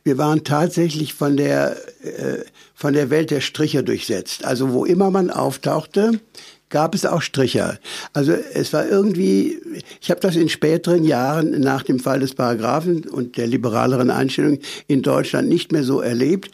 [0.05, 4.45] wir waren tatsächlich von der, äh, von der Welt der Stricher durchsetzt.
[4.45, 6.21] Also wo immer man auftauchte,
[6.69, 7.81] gab es auch Stricher.
[8.13, 9.59] Also es war irgendwie,
[10.01, 14.61] ich habe das in späteren Jahren nach dem Fall des Paragraphen und der liberaleren Einstellung
[14.87, 16.53] in Deutschland nicht mehr so erlebt.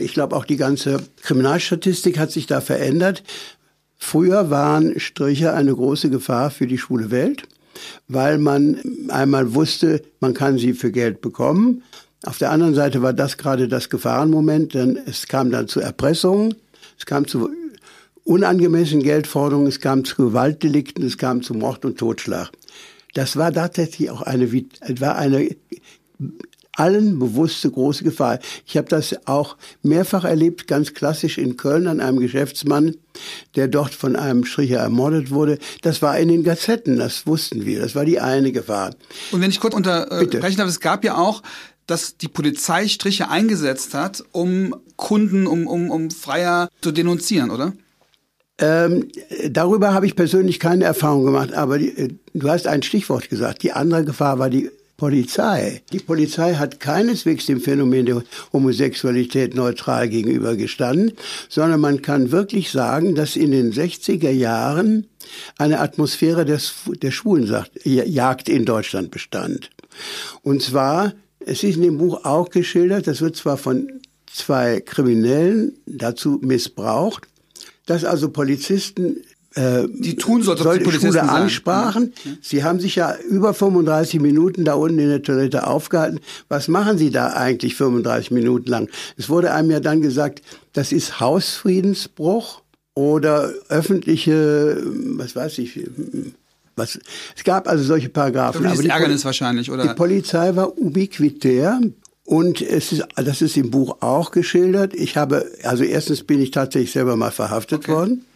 [0.00, 3.22] Ich glaube auch die ganze Kriminalstatistik hat sich da verändert.
[3.96, 7.48] Früher waren Stricher eine große Gefahr für die schwule Welt
[8.08, 11.82] weil man einmal wusste, man kann sie für Geld bekommen.
[12.24, 16.54] Auf der anderen Seite war das gerade das Gefahrenmoment, denn es kam dann zu Erpressungen,
[16.98, 17.50] es kam zu
[18.24, 22.50] unangemessenen Geldforderungen, es kam zu Gewaltdelikten, es kam zu Mord und Totschlag.
[23.14, 25.48] Das war tatsächlich auch eine, war eine
[26.78, 28.38] allen bewusste große Gefahr.
[28.66, 32.96] Ich habe das auch mehrfach erlebt, ganz klassisch in Köln an einem Geschäftsmann,
[33.56, 35.58] der dort von einem Stricher ermordet wurde.
[35.82, 37.80] Das war in den Gazetten, das wussten wir.
[37.80, 38.94] Das war die eine Gefahr.
[39.32, 41.42] Und wenn ich kurz unterbrechen darf, es gab ja auch
[41.86, 47.72] dass die Polizei Striche eingesetzt hat, um Kunden, um, um, um Freier zu denunzieren, oder?
[48.58, 49.08] Ähm,
[49.50, 53.62] darüber habe ich persönlich keine Erfahrung gemacht, aber die, äh, du hast ein Stichwort gesagt.
[53.62, 55.82] Die andere Gefahr war die Polizei.
[55.92, 58.22] Die Polizei hat keineswegs dem Phänomen der
[58.52, 61.12] Homosexualität neutral gegenübergestanden,
[61.48, 65.06] sondern man kann wirklich sagen, dass in den 60er Jahren
[65.58, 69.70] eine Atmosphäre des, der Schwulenjagd in Deutschland bestand.
[70.42, 75.78] Und zwar, es ist in dem Buch auch geschildert, das wird zwar von zwei Kriminellen
[75.86, 77.28] dazu missbraucht,
[77.84, 79.22] dass also Polizisten
[79.56, 82.12] äh, die tun so, als ob die Polizisten Schule ansprachen.
[82.24, 82.32] Ja.
[82.42, 86.20] Sie haben sich ja über 35 Minuten da unten in der Toilette aufgehalten.
[86.48, 88.90] Was machen Sie da eigentlich 35 Minuten lang?
[89.16, 90.42] Es wurde einem ja dann gesagt,
[90.74, 92.60] das ist Hausfriedensbruch
[92.94, 94.82] oder öffentliche,
[95.16, 95.88] was weiß ich,
[96.76, 96.98] was,
[97.34, 98.66] es gab also solche Paragraphen.
[98.66, 99.86] Aber die, Ärgernis wahrscheinlich, oder?
[99.86, 101.80] Die Polizei war ubiquitär.
[102.26, 104.94] Und es ist, das ist im Buch auch geschildert.
[104.94, 107.92] Ich habe, also erstens bin ich tatsächlich selber mal verhaftet okay.
[107.92, 108.26] worden.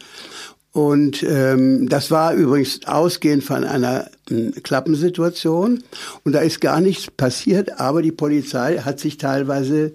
[0.73, 5.83] Und ähm, das war übrigens ausgehend von einer äh, Klappensituation.
[6.25, 9.93] Und da ist gar nichts passiert, aber die Polizei hat sich teilweise,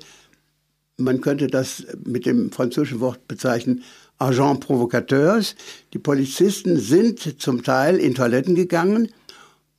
[0.97, 3.83] man könnte das mit dem französischen Wort bezeichnen,
[4.17, 5.55] Agent Provocateurs.
[5.93, 9.09] Die Polizisten sind zum Teil in Toiletten gegangen,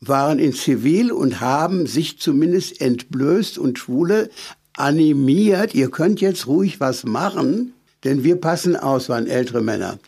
[0.01, 4.31] waren in Zivil und haben sich zumindest entblößt und Schwule
[4.75, 7.73] animiert, ihr könnt jetzt ruhig was machen,
[8.07, 9.99] denn wir passen aus, waren ältere Männer.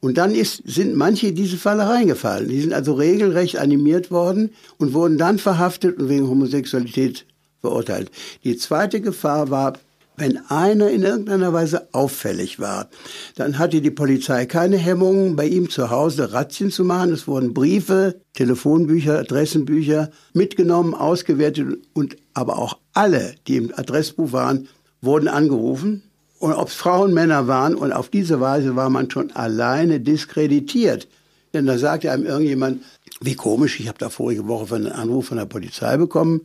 [0.00, 2.48] Und dann ist, sind manche in diese Falle reingefallen.
[2.48, 7.26] Die sind also regelrecht animiert worden und wurden dann verhaftet und wegen Homosexualität
[7.60, 8.10] verurteilt.
[8.44, 9.74] Die zweite Gefahr war,
[10.16, 12.88] wenn einer in irgendeiner Weise auffällig war,
[13.36, 17.12] dann hatte die Polizei keine Hemmungen, bei ihm zu Hause Razzien zu machen.
[17.12, 24.68] Es wurden Briefe, Telefonbücher, Adressenbücher mitgenommen, ausgewertet und aber auch alle, die im Adressbuch waren,
[25.00, 26.02] wurden angerufen.
[26.40, 31.06] Und ob es Frauen, Männer waren und auf diese Weise war man schon alleine diskreditiert.
[31.52, 32.82] Denn da sagte einem irgendjemand,
[33.20, 36.40] wie komisch, ich habe da vorige Woche einen Anruf von der Polizei bekommen,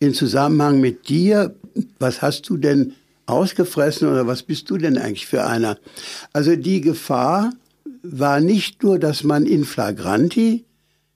[0.00, 1.54] in Zusammenhang mit dir,
[2.00, 2.94] was hast du denn
[3.26, 5.78] ausgefressen oder was bist du denn eigentlich für einer?
[6.32, 7.52] Also die Gefahr
[8.02, 10.64] war nicht nur, dass man in flagranti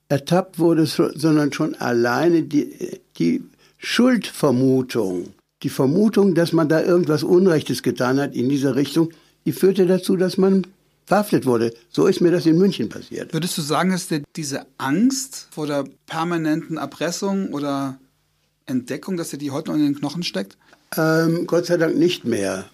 [0.07, 3.43] ertappt wurde, sondern schon alleine die, die
[3.77, 9.11] Schuldvermutung, die Vermutung, dass man da irgendwas Unrechtes getan hat in dieser Richtung,
[9.45, 10.65] die führte dazu, dass man
[11.05, 11.73] verhaftet wurde.
[11.89, 13.33] So ist mir das in München passiert.
[13.33, 17.99] Würdest du sagen, dass dir diese Angst vor der permanenten Erpressung oder
[18.65, 20.57] Entdeckung, dass dir die heute noch in den Knochen steckt?
[20.97, 22.65] Ähm, Gott sei Dank nicht mehr.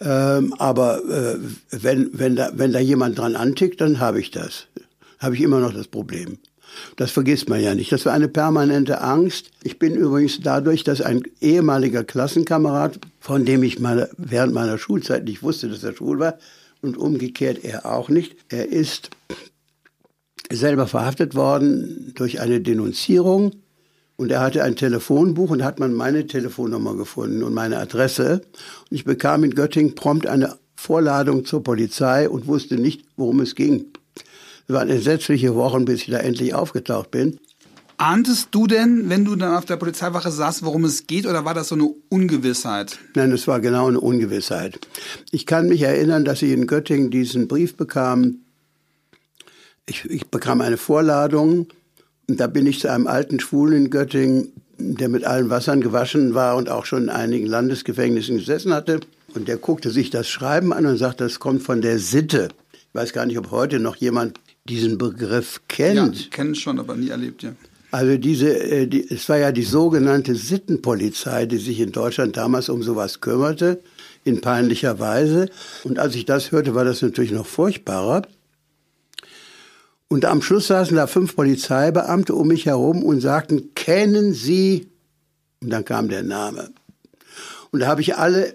[0.00, 1.38] Ähm, aber äh,
[1.70, 4.66] wenn, wenn, da, wenn da jemand dran antickt, dann habe ich das.
[5.18, 6.38] Habe ich immer noch das Problem.
[6.96, 7.92] Das vergisst man ja nicht.
[7.92, 9.50] Das war eine permanente Angst.
[9.62, 15.24] Ich bin übrigens dadurch, dass ein ehemaliger Klassenkamerad, von dem ich meine, während meiner Schulzeit
[15.24, 16.38] nicht wusste, dass er schwul war,
[16.82, 19.10] und umgekehrt er auch nicht, er ist
[20.50, 23.52] selber verhaftet worden durch eine Denunzierung
[24.16, 28.42] und er hatte ein Telefonbuch und hat man meine Telefonnummer gefunden und meine Adresse.
[28.90, 33.54] Und ich bekam in Göttingen prompt eine Vorladung zur Polizei und wusste nicht, worum es
[33.54, 33.86] ging.
[34.68, 37.38] Es waren entsetzliche Wochen, bis ich da endlich aufgetaucht bin.
[37.98, 41.54] Ahntest du denn, wenn du dann auf der Polizeiwache saßt, worum es geht, oder war
[41.54, 42.98] das so eine Ungewissheit?
[43.14, 44.80] Nein, es war genau eine Ungewissheit.
[45.30, 48.38] Ich kann mich erinnern, dass ich in Göttingen diesen Brief bekam.
[49.86, 51.68] Ich, ich bekam eine Vorladung
[52.28, 56.34] und da bin ich zu einem alten Schwulen in Göttingen, der mit allen Wassern gewaschen
[56.34, 59.00] war und auch schon in einigen Landesgefängnissen gesessen hatte.
[59.34, 62.48] Und der guckte sich das Schreiben an und sagte, das kommt von der Sitte.
[62.72, 65.96] Ich weiß gar nicht, ob heute noch jemand diesen Begriff kennt.
[65.96, 67.52] Ja, ich kenne schon, aber nie erlebt, ja.
[67.90, 72.70] Also diese, äh, die, es war ja die sogenannte Sittenpolizei, die sich in Deutschland damals
[72.70, 73.82] um sowas kümmerte,
[74.24, 75.50] in peinlicher Weise.
[75.84, 78.22] Und als ich das hörte, war das natürlich noch furchtbarer.
[80.08, 84.88] Und am Schluss saßen da fünf Polizeibeamte um mich herum und sagten, kennen Sie?
[85.60, 86.70] Und dann kam der Name.
[87.72, 88.54] Und da habe ich alle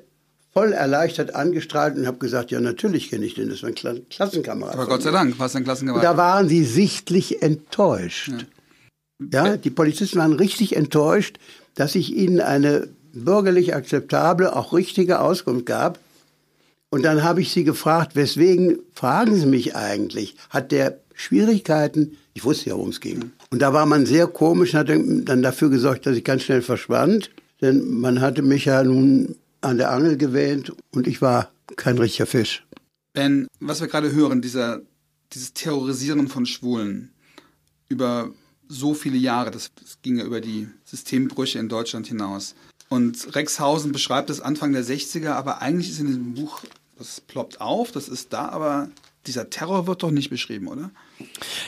[0.58, 3.76] voll erleichtert angestrahlt und habe gesagt, ja, natürlich kenne ich den, das war ein
[4.10, 4.74] Klassenkamerad.
[4.74, 6.03] Aber Gott sei Dank, war es ein Klassenkamerad.
[6.03, 8.32] Da waren sie sichtlich enttäuscht.
[9.20, 9.45] Ja.
[9.45, 11.38] ja, die Polizisten waren richtig enttäuscht,
[11.76, 15.99] dass ich ihnen eine bürgerlich akzeptable, auch richtige Auskunft gab.
[16.89, 20.38] Und dann habe ich sie gefragt, weswegen fragen Sie mich eigentlich?
[20.49, 22.18] Hat der Schwierigkeiten.
[22.34, 23.32] Ich wusste ja, worum es ging.
[23.51, 26.64] Und da war man sehr komisch und hat dann dafür gesorgt, dass ich ganz schnell
[26.64, 27.30] verschwand.
[27.62, 29.36] Denn man hatte mich ja nun
[29.68, 32.65] an der Angel gewähnt und ich war kein richtiger Fisch.
[33.13, 34.82] Ben, was wir gerade hören, dieser,
[35.34, 37.11] dieses Terrorisieren von Schwulen
[37.89, 38.32] über
[38.68, 42.55] so viele Jahre, das, das ging ja über die Systembrüche in Deutschland hinaus.
[42.89, 46.63] Und Rexhausen beschreibt es Anfang der 60er, aber eigentlich ist in diesem Buch,
[46.97, 48.89] das ploppt auf, das ist da, aber
[49.26, 50.91] dieser Terror wird doch nicht beschrieben, oder?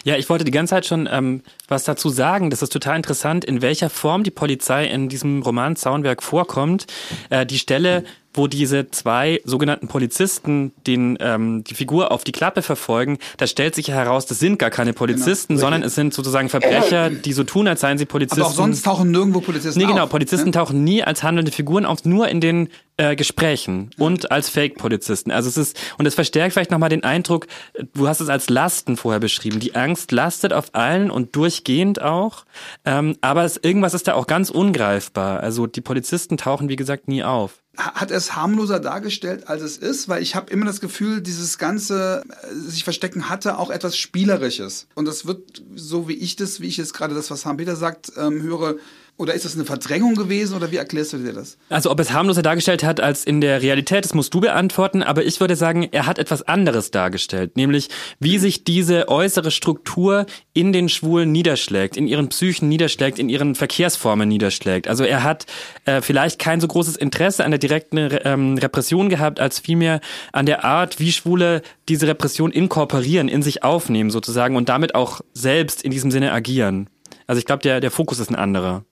[0.04, 2.50] Ja, ich wollte die ganze Zeit schon ähm, was dazu sagen.
[2.50, 6.88] Das ist total interessant, in welcher Form die Polizei in diesem Roman Zaunwerk vorkommt.
[7.30, 12.62] Äh, die Stelle, wo diese zwei sogenannten Polizisten den, ähm, die Figur auf die Klappe
[12.62, 15.62] verfolgen, da stellt sich heraus, das sind gar keine Polizisten, genau.
[15.62, 18.41] sondern es sind sozusagen Verbrecher, die so tun, als seien sie Polizisten.
[18.41, 19.88] Aber auch sonst tauchen nirgendwo Polizisten auf.
[19.88, 20.52] Nee, genau, auf, Polizisten ne?
[20.52, 25.32] tauchen nie als handelnde Figuren auf, nur in den äh, Gesprächen und als Fake-Polizisten.
[25.32, 27.47] Also es ist, und es verstärkt vielleicht nochmal den Eindruck,
[27.93, 29.39] du hast es als Lasten vorher beschrieben.
[29.44, 32.46] Die Angst lastet auf allen und durchgehend auch.
[32.86, 35.40] Ähm, aber es, irgendwas ist da auch ganz ungreifbar.
[35.40, 40.10] Also die Polizisten tauchen, wie gesagt, nie auf hat es harmloser dargestellt, als es ist,
[40.10, 44.88] weil ich habe immer das Gefühl, dieses ganze äh, sich verstecken hatte auch etwas Spielerisches.
[44.96, 48.12] Und das wird, so wie ich das, wie ich jetzt gerade das, was Hans-Peter sagt,
[48.18, 48.76] ähm, höre,
[49.20, 51.58] Oder ist das eine Verdrängung gewesen oder wie erklärst du dir das?
[51.68, 55.26] Also ob es harmloser dargestellt hat als in der Realität, das musst du beantworten, aber
[55.26, 57.90] ich würde sagen, er hat etwas anderes dargestellt, nämlich
[58.22, 63.56] wie sich diese äußere Struktur in den Schwulen niederschlägt, in ihren Psychen niederschlägt, in ihren
[63.56, 64.88] Verkehrsformen niederschlägt.
[64.88, 65.48] Also er hat
[65.84, 70.00] äh, vielleicht kein so großes Interesse an der direkten ähm, Repression gehabt, als vielmehr
[70.32, 75.20] an der Art, wie Schwule diese Repression inkorporieren, in sich aufnehmen sozusagen und damit auch
[75.34, 76.90] selbst in diesem Sinne agieren.
[77.28, 78.86] Also ich glaube, der, der Fokus ist ein anderer.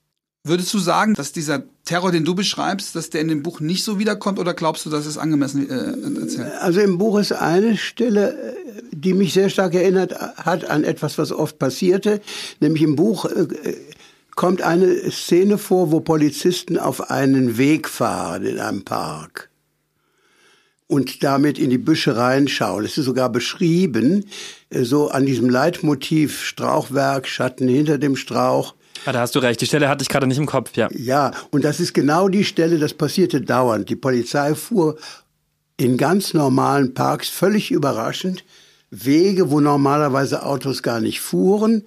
[0.44, 3.84] Würdest du sagen, dass dieser Terror, den du beschreibst, dass der in dem Buch nicht
[3.84, 6.52] so wiederkommt oder glaubst du, dass es angemessen äh, erzählt?
[6.60, 8.56] Also im Buch ist eine Stelle,
[8.92, 12.20] die mich sehr stark erinnert hat an etwas, was oft passierte.
[12.60, 13.74] Nämlich im Buch äh,
[14.36, 19.50] kommt eine Szene vor, wo Polizisten auf einen Weg fahren in einem Park
[20.86, 22.84] und damit in die Büsche reinschauen.
[22.84, 24.24] Es ist sogar beschrieben,
[24.70, 28.74] äh, so an diesem Leitmotiv Strauchwerk, Schatten hinter dem Strauch.
[29.06, 29.60] Ja, da hast du recht.
[29.60, 30.88] Die Stelle hatte ich gerade nicht im Kopf, ja.
[30.92, 33.88] Ja, und das ist genau die Stelle, das passierte dauernd.
[33.88, 34.96] Die Polizei fuhr
[35.76, 38.44] in ganz normalen Parks völlig überraschend
[38.90, 41.84] Wege, wo normalerweise Autos gar nicht fuhren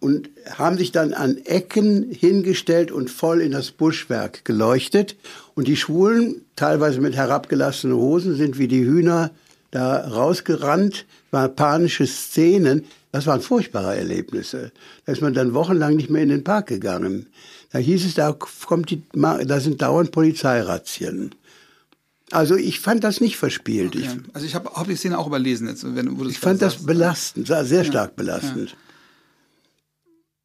[0.00, 5.16] und haben sich dann an Ecken hingestellt und voll in das Buschwerk geleuchtet.
[5.54, 9.30] Und die Schwulen, teilweise mit herabgelassenen Hosen, sind wie die Hühner
[9.70, 12.86] da rausgerannt, waren panische Szenen.
[13.12, 14.72] Das waren furchtbare Erlebnisse.
[15.04, 17.26] Da ist man dann wochenlang nicht mehr in den Park gegangen.
[17.70, 21.34] Da hieß es, da kommt die, da sind dauernd Polizeirazzien.
[22.30, 23.94] Also ich fand das nicht verspielt.
[23.94, 24.08] Okay.
[24.32, 25.84] also ich habe hab die Szene auch überlesen jetzt.
[25.94, 26.86] Wenn, ich fand das sagst.
[26.86, 28.70] belastend, sehr stark belastend.
[28.70, 28.76] Ja.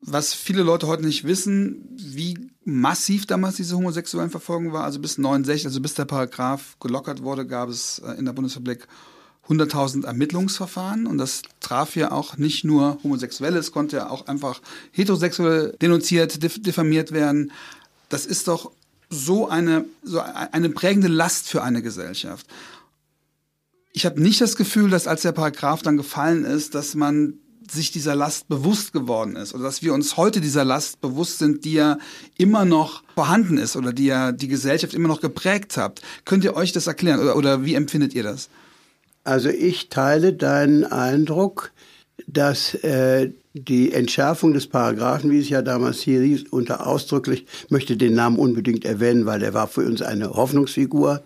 [0.02, 4.84] Was viele Leute heute nicht wissen, wie massiv damals diese homosexuellen Verfolgung war.
[4.84, 8.88] Also bis 69, also bis der Paragraph gelockert wurde, gab es äh, in der Bundesrepublik
[9.50, 14.62] 100.000 Ermittlungsverfahren und das traf ja auch nicht nur Homosexuelle, es konnte ja auch einfach
[14.92, 17.52] heterosexuell denunziert, diffamiert werden.
[18.10, 18.72] Das ist doch
[19.10, 22.46] so eine, so eine prägende Last für eine Gesellschaft.
[23.92, 27.34] Ich habe nicht das Gefühl, dass als der Paragraph dann gefallen ist, dass man
[27.72, 31.66] sich dieser Last bewusst geworden ist oder dass wir uns heute dieser Last bewusst sind,
[31.66, 31.98] die ja
[32.38, 36.02] immer noch vorhanden ist oder die ja die Gesellschaft immer noch geprägt hat.
[36.26, 38.50] Könnt ihr euch das erklären oder, oder wie empfindet ihr das?
[39.30, 41.72] Also ich teile deinen Eindruck,
[42.26, 47.96] dass äh, die Entschärfung des Paragraphen, wie es ja damals hier hieß, unter ausdrücklich, möchte
[47.96, 51.22] den Namen unbedingt erwähnen, weil er war für uns eine Hoffnungsfigur.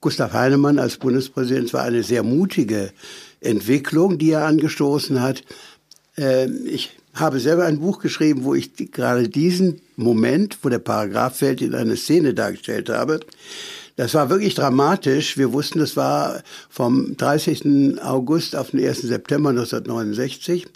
[0.00, 2.92] Gustav Heinemann als Bundespräsident war eine sehr mutige
[3.40, 5.42] Entwicklung, die er angestoßen hat.
[6.16, 11.38] Äh, ich habe selber ein Buch geschrieben, wo ich gerade diesen Moment, wo der Paragraph
[11.38, 13.18] fällt, in eine Szene dargestellt habe.
[13.96, 15.36] Das war wirklich dramatisch.
[15.36, 18.00] Wir wussten, das war vom 30.
[18.02, 19.02] August auf den 1.
[19.02, 20.66] September 1969.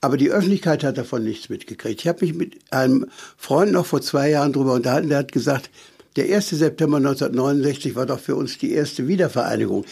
[0.00, 2.00] Aber die Öffentlichkeit hat davon nichts mitgekriegt.
[2.00, 3.06] Ich habe mich mit einem
[3.36, 5.70] Freund noch vor zwei Jahren darüber unterhalten, der hat gesagt,
[6.16, 6.50] der 1.
[6.50, 9.84] September 1969 war doch für uns die erste Wiedervereinigung,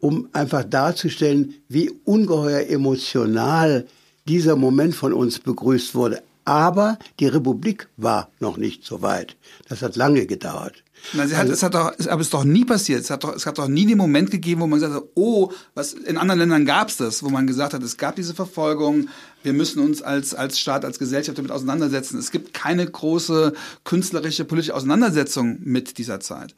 [0.00, 3.86] um einfach darzustellen, wie ungeheuer emotional
[4.26, 6.22] dieser Moment von uns begrüßt wurde.
[6.44, 9.36] Aber die Republik war noch nicht so weit.
[9.68, 10.82] Das hat lange gedauert.
[11.12, 13.00] Na, sie hat, also, es hat doch, aber es ist doch nie passiert.
[13.00, 15.50] Es hat doch, es hat doch nie den Moment gegeben, wo man gesagt hat, oh,
[15.74, 19.08] was in anderen Ländern gab es das, wo man gesagt hat, es gab diese Verfolgung,
[19.42, 22.18] wir müssen uns als, als Staat, als Gesellschaft damit auseinandersetzen.
[22.18, 23.52] Es gibt keine große
[23.84, 26.54] künstlerische, politische Auseinandersetzung mit dieser Zeit.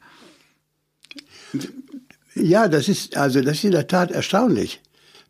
[2.35, 4.81] Ja, das ist, also das ist in der Tat erstaunlich.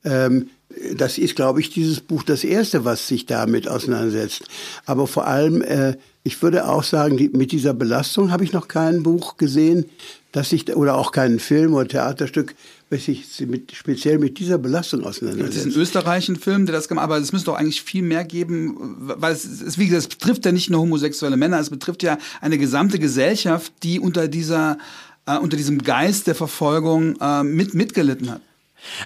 [0.03, 0.49] Ähm,
[0.96, 4.44] das ist, glaube ich, dieses Buch das erste, was sich damit auseinandersetzt.
[4.86, 8.68] Aber vor allem, äh, ich würde auch sagen, die, mit dieser Belastung habe ich noch
[8.68, 9.86] kein Buch gesehen,
[10.32, 12.56] dass sich oder auch keinen Film oder Theaterstück,
[12.90, 15.58] was sich mit, speziell mit dieser Belastung auseinandersetzt.
[15.58, 18.24] Es ist ein österreichischen Film, der das gemacht, aber es müsste doch eigentlich viel mehr
[18.24, 22.04] geben, weil es, es wie gesagt, es betrifft ja nicht nur homosexuelle Männer, es betrifft
[22.04, 24.78] ja eine gesamte Gesellschaft, die unter dieser
[25.26, 28.42] äh, unter diesem Geist der Verfolgung äh, mit mitgelitten hat.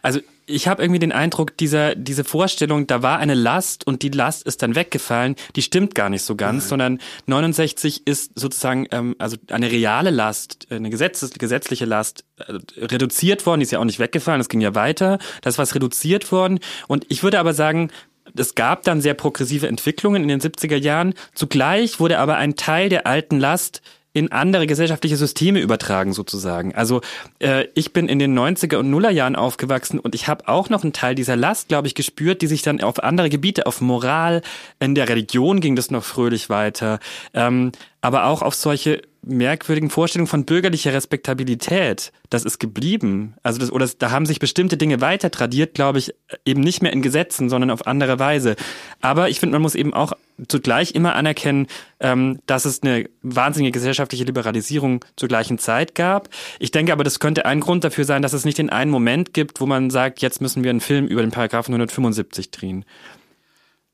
[0.01, 4.09] Also ich habe irgendwie den Eindruck, dieser, diese Vorstellung, da war eine Last und die
[4.09, 6.69] Last ist dann weggefallen, die stimmt gar nicht so ganz, Nein.
[6.69, 13.45] sondern 69 ist sozusagen ähm, also eine reale Last, eine Gesetzes, gesetzliche Last äh, reduziert
[13.45, 16.31] worden, die ist ja auch nicht weggefallen, das ging ja weiter, das ist was reduziert
[16.31, 17.91] worden und ich würde aber sagen,
[18.35, 21.13] es gab dann sehr progressive Entwicklungen in den 70er Jahren.
[21.33, 23.81] Zugleich wurde aber ein Teil der alten Last
[24.17, 26.73] in andere gesellschaftliche Systeme übertragen sozusagen.
[26.73, 27.01] Also
[27.37, 30.81] äh, ich bin in den 90er und Nuller Jahren aufgewachsen und ich habe auch noch
[30.81, 34.41] einen Teil dieser Last, glaube ich, gespürt, die sich dann auf andere Gebiete, auf Moral,
[34.79, 36.99] in der Religion ging das noch fröhlich weiter,
[37.35, 42.11] ähm, aber auch auf solche merkwürdigen Vorstellung von bürgerlicher Respektabilität.
[42.29, 43.35] Das ist geblieben.
[43.43, 46.13] Also das, oder da haben sich bestimmte Dinge weiter tradiert, glaube ich,
[46.45, 48.55] eben nicht mehr in Gesetzen, sondern auf andere Weise.
[49.01, 50.13] Aber ich finde, man muss eben auch
[50.47, 51.67] zugleich immer anerkennen,
[51.99, 56.29] ähm, dass es eine wahnsinnige gesellschaftliche Liberalisierung zur gleichen Zeit gab.
[56.59, 59.33] Ich denke aber, das könnte ein Grund dafür sein, dass es nicht den einen Moment
[59.33, 62.85] gibt, wo man sagt, jetzt müssen wir einen Film über den Paragraphen 175 drehen.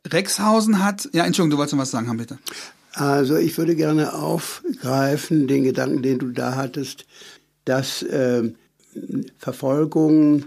[0.06, 2.38] Rexhausen hat, ja, Entschuldigung, du wolltest noch was sagen, haben bitte.
[2.94, 7.06] Also ich würde gerne aufgreifen den Gedanken, den du da hattest,
[7.66, 8.52] dass äh,
[9.38, 10.46] Verfolgung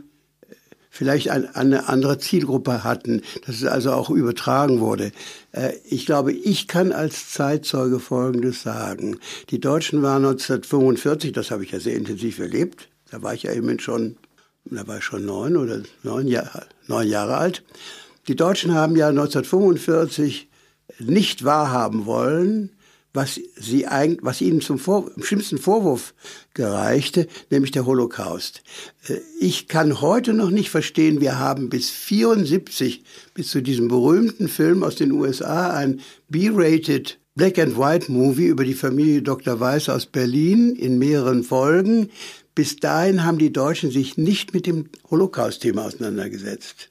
[0.96, 5.12] vielleicht ein, eine andere Zielgruppe hatten, dass es also auch übertragen wurde.
[5.52, 9.18] Äh, ich glaube, ich kann als Zeitzeuge Folgendes sagen.
[9.50, 13.52] Die Deutschen waren 1945, das habe ich ja sehr intensiv erlebt, da war ich ja
[13.52, 14.16] eben schon,
[14.64, 17.62] da war ich schon neun oder neun, Jahr, neun Jahre alt.
[18.28, 20.48] Die Deutschen haben ja 1945
[20.98, 22.70] nicht wahrhaben wollen,
[23.16, 23.86] was, sie
[24.20, 26.14] was ihnen zum Vor schlimmsten Vorwurf
[26.54, 28.62] gereichte, nämlich der Holocaust.
[29.08, 33.02] Äh, ich kann heute noch nicht verstehen, wir haben bis 74,
[33.34, 38.64] bis zu diesem berühmten Film aus den USA, ein B-rated Black and White Movie über
[38.64, 39.58] die Familie Dr.
[39.58, 42.10] Weiß aus Berlin in mehreren Folgen.
[42.54, 46.88] Bis dahin haben die Deutschen sich nicht mit dem Holocaust-Thema auseinandergesetzt.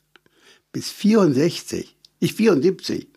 [0.71, 3.07] Bis 64, ich 74.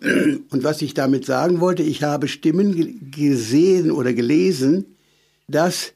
[0.00, 4.96] Und was ich damit sagen wollte, ich habe Stimmen gesehen oder gelesen,
[5.48, 5.92] dass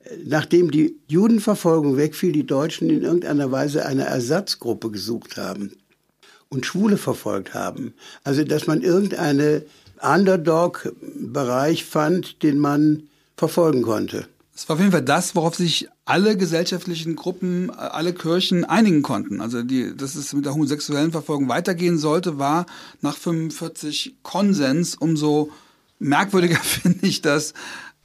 [0.00, 5.72] äh, nachdem die Judenverfolgung wegfiel, die Deutschen in irgendeiner Weise eine Ersatzgruppe gesucht haben
[6.48, 7.94] und Schwule verfolgt haben.
[8.24, 9.64] Also dass man irgendeine
[10.00, 13.04] Underdog-Bereich fand, den man
[13.36, 14.26] verfolgen konnte.
[14.54, 19.40] Es war auf jeden Fall das, worauf sich alle gesellschaftlichen Gruppen, alle Kirchen einigen konnten.
[19.40, 22.66] Also die, dass es mit der homosexuellen Verfolgung weitergehen sollte, war
[23.02, 24.94] nach 45 Konsens.
[24.94, 25.50] Umso
[25.98, 27.54] merkwürdiger finde ich das,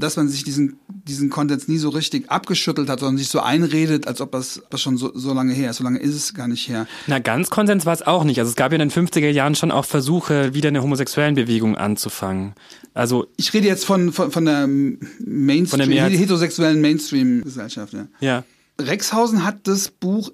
[0.01, 4.07] dass man sich diesen, diesen Konsens nie so richtig abgeschüttelt hat, sondern sich so einredet,
[4.07, 5.77] als ob das, das schon so, so lange her ist.
[5.77, 6.87] So lange ist es gar nicht her.
[7.07, 8.39] Na, ganz Konsens war es auch nicht.
[8.39, 11.77] Also es gab ja in den 50er Jahren schon auch Versuche, wieder eine homosexuellen Bewegung
[11.77, 12.53] anzufangen.
[12.93, 17.93] Also ich rede jetzt von, von, von der Mainstream, von der heterosexuellen Mainstream-Gesellschaft.
[17.93, 18.07] Ja.
[18.19, 18.43] ja.
[18.79, 20.31] Rexhausen hat das Buch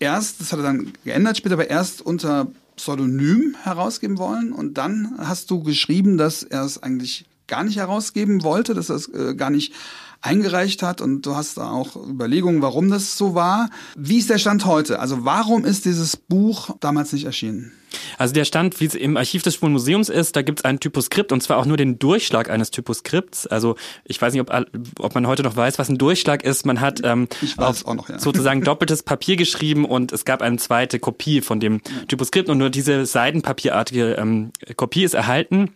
[0.00, 5.14] erst, das hat er dann geändert später, aber erst unter Pseudonym herausgeben wollen und dann
[5.18, 9.34] hast du geschrieben, dass er es eigentlich gar nicht herausgeben wollte, dass er es äh,
[9.34, 9.72] gar nicht
[10.20, 13.70] eingereicht hat und du hast da auch Überlegungen, warum das so war.
[13.96, 14.98] Wie ist der Stand heute?
[14.98, 17.72] Also warum ist dieses Buch damals nicht erschienen?
[18.18, 20.80] Also der Stand, wie es im Archiv des Schwulen Museums ist, da gibt es ein
[20.80, 23.46] Typoskript und zwar auch nur den Durchschlag eines Typoskripts.
[23.46, 24.52] Also ich weiß nicht, ob,
[24.98, 26.66] ob man heute noch weiß, was ein Durchschlag ist.
[26.66, 28.18] Man hat ähm, auf noch, ja.
[28.18, 32.70] sozusagen doppeltes Papier geschrieben und es gab eine zweite Kopie von dem Typoskript und nur
[32.70, 35.70] diese seidenpapierartige ähm, Kopie ist erhalten.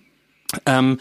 [0.67, 0.99] Ähm,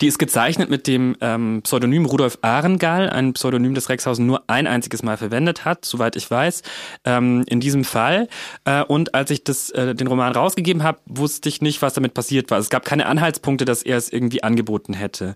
[0.00, 4.66] die ist gezeichnet mit dem ähm, Pseudonym Rudolf Ahrengall, ein Pseudonym, das Rexhausen nur ein
[4.66, 6.62] einziges Mal verwendet hat, soweit ich weiß,
[7.04, 8.28] ähm, in diesem Fall.
[8.64, 12.14] Äh, und als ich das, äh, den Roman rausgegeben habe, wusste ich nicht, was damit
[12.14, 12.58] passiert war.
[12.58, 15.34] Es gab keine Anhaltspunkte, dass er es irgendwie angeboten hätte.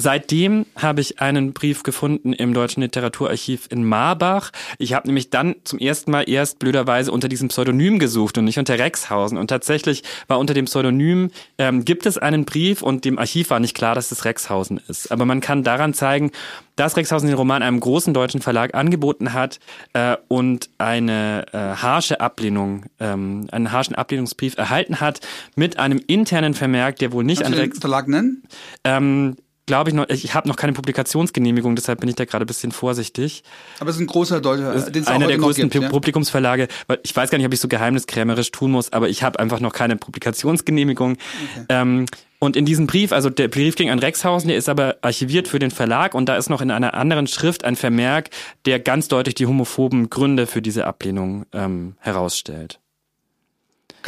[0.00, 4.52] Seitdem habe ich einen Brief gefunden im Deutschen Literaturarchiv in Marbach.
[4.78, 8.60] Ich habe nämlich dann zum ersten Mal erst blöderweise unter diesem Pseudonym gesucht und nicht
[8.60, 9.36] unter Rexhausen.
[9.36, 13.58] Und tatsächlich war unter dem Pseudonym, ähm, gibt es einen Brief und dem Archiv war
[13.58, 15.10] nicht klar, dass es Rexhausen ist.
[15.10, 16.30] Aber man kann daran zeigen,
[16.76, 19.58] dass Rexhausen den Roman einem großen deutschen Verlag angeboten hat
[19.94, 25.26] äh, und eine äh, harsche Ablehnung, ähm, einen harschen Ablehnungsbrief erhalten hat
[25.56, 28.44] mit einem internen Vermerk, der wohl nicht Kannst an Rex Verlag nennen.
[28.84, 29.34] Ähm,
[29.68, 32.72] glaube ich noch, ich habe noch keine Publikationsgenehmigung, deshalb bin ich da gerade ein bisschen
[32.72, 33.44] vorsichtig.
[33.78, 37.14] Aber es ist ein großer deutscher, den es einer der größten gibt, Publikumsverlage, weil ich
[37.14, 39.96] weiß gar nicht, ob ich so geheimniskrämerisch tun muss, aber ich habe einfach noch keine
[39.96, 41.12] Publikationsgenehmigung.
[41.12, 41.66] Okay.
[41.68, 42.06] Ähm,
[42.40, 45.58] und in diesem Brief, also der Brief ging an Rexhausen, der ist aber archiviert für
[45.58, 48.30] den Verlag und da ist noch in einer anderen Schrift ein Vermerk,
[48.64, 52.80] der ganz deutlich die homophoben Gründe für diese Ablehnung ähm, herausstellt.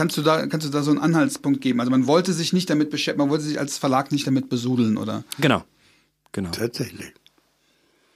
[0.01, 1.79] Kannst du da, kannst du da so einen Anhaltspunkt geben?
[1.79, 4.97] Also man wollte sich nicht damit beschäftigen, man wollte sich als Verlag nicht damit besudeln,
[4.97, 5.25] oder?
[5.41, 5.63] Genau.
[6.33, 6.49] Genau.
[6.53, 7.13] Tatsächlich.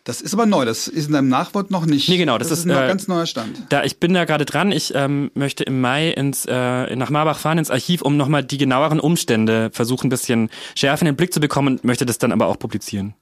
[0.05, 2.09] Das ist aber neu, das ist in deinem Nachwort noch nicht.
[2.09, 3.64] Nee, genau, das, das ist, ist ein äh, ganz neuer Stand.
[3.68, 7.39] Da ich bin da gerade dran, ich ähm, möchte im Mai ins äh, nach Marbach
[7.39, 11.35] fahren ins Archiv, um nochmal die genaueren Umstände versuchen, ein bisschen schärfer in den Blick
[11.35, 13.12] zu bekommen und möchte das dann aber auch publizieren.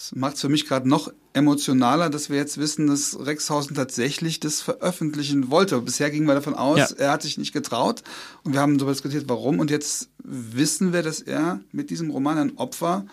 [0.00, 4.40] Das macht es für mich gerade noch emotionaler, dass wir jetzt wissen, dass Rexhausen tatsächlich
[4.40, 5.78] das veröffentlichen wollte.
[5.82, 6.96] Bisher gingen wir davon aus, ja.
[6.96, 8.02] er hat sich nicht getraut
[8.42, 9.58] und wir haben darüber diskutiert, warum.
[9.58, 13.04] Und jetzt wissen wir, dass er mit diesem Roman ein Opfer,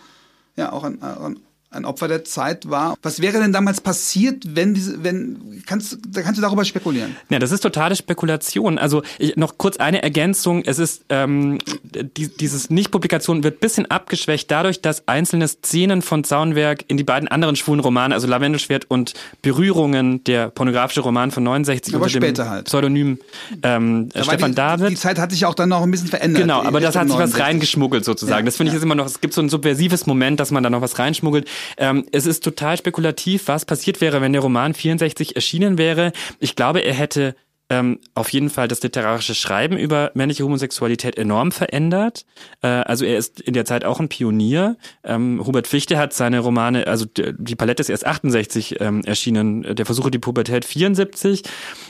[0.56, 1.38] ja auch ein, ein,
[1.70, 2.96] ein Opfer der Zeit war.
[3.02, 7.16] Was wäre denn damals passiert, wenn diese, wenn, kannst, da kannst du darüber spekulieren?
[7.28, 8.78] Ja, das ist totale Spekulation.
[8.78, 10.62] Also ich, noch kurz eine Ergänzung.
[10.64, 16.84] Es ist, ähm, die, dieses Nicht-Publikation wird bisschen abgeschwächt dadurch, dass einzelne Szenen von Zaunwerk
[16.88, 19.12] in die beiden anderen schwulen Romane, also Lavendelschwert und
[19.42, 22.64] Berührungen, der pornografische Roman von 69 aber unter dem halt.
[22.64, 23.18] Pseudonym
[23.62, 24.90] ähm, da Stefan die, David.
[24.90, 26.42] Die Zeit hat sich auch dann noch ein bisschen verändert.
[26.42, 28.40] Genau, aber das hat sich was reingeschmuggelt sozusagen.
[28.40, 28.78] Ja, das finde ich ja.
[28.78, 31.46] ist immer noch, es gibt so ein subversives Moment, dass man da noch was reinschmuggelt.
[31.76, 36.12] Ähm, es ist total spekulativ, was passiert wäre, wenn der Roman 64 erschienen wäre.
[36.40, 37.34] Ich glaube, er hätte
[37.70, 42.24] ähm, auf jeden Fall das literarische Schreiben über männliche Homosexualität enorm verändert.
[42.62, 44.76] Äh, also er ist in der Zeit auch ein Pionier.
[45.04, 49.84] Ähm, Hubert Fichte hat seine Romane, also die Palette ist erst 68 ähm, erschienen, der
[49.84, 51.42] Versuche die Pubertät 74.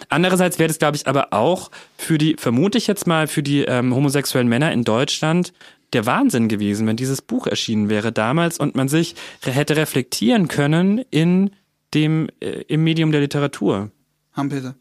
[0.09, 3.63] Andererseits wäre das, glaube ich, aber auch für die, vermute ich jetzt mal, für die
[3.63, 5.53] ähm, homosexuellen Männer in Deutschland
[5.93, 11.05] der Wahnsinn gewesen, wenn dieses Buch erschienen wäre damals und man sich hätte reflektieren können
[11.11, 11.51] in
[11.95, 13.91] dem äh, im Medium der Literatur.
[14.33, 14.75] Hampeter.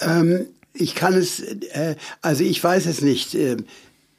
[0.00, 3.34] Ähm, ich kann es, äh, also ich weiß es nicht.
[3.34, 3.56] Äh,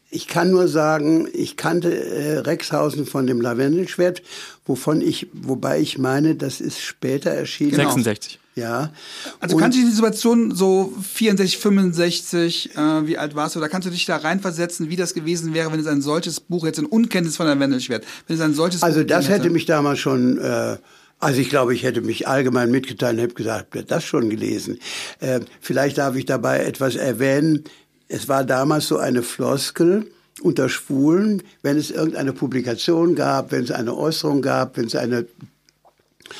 [0.09, 4.21] ich kann nur sagen, ich kannte äh, Rexhausen von dem Lavendelschwert,
[4.65, 7.71] wovon ich, wobei ich meine, das ist später erschienen.
[7.71, 7.89] Genau.
[7.89, 8.39] 66.
[8.55, 8.91] Ja.
[9.39, 13.67] Also Und- kannst du die Situation so 64, 65, äh, wie alt warst du, da
[13.67, 16.77] kannst du dich da reinversetzen, wie das gewesen wäre, wenn es ein solches Buch jetzt
[16.79, 19.99] in Unkenntnis von der Wendelschwert, wenn es ein solches Also Buch das hätte mich damals
[19.99, 20.77] schon, äh,
[21.19, 24.77] also ich glaube, ich hätte mich allgemein mitgeteilt und hätte gesagt, wer das schon gelesen.
[25.19, 27.63] Äh, vielleicht darf ich dabei etwas erwähnen.
[28.07, 30.05] Es war damals so eine Floskel
[30.41, 35.25] unter Schwulen, wenn es irgendeine Publikation gab, wenn es eine Äußerung gab, wenn es eine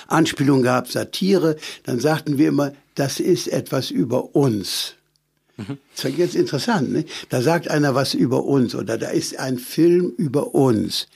[0.08, 4.96] Anspielung gab, Satire, dann sagten wir immer, das ist etwas über uns.
[5.96, 7.06] Das ist jetzt interessant, ne?
[7.30, 11.08] Da sagt einer was über uns oder da ist ein Film über uns.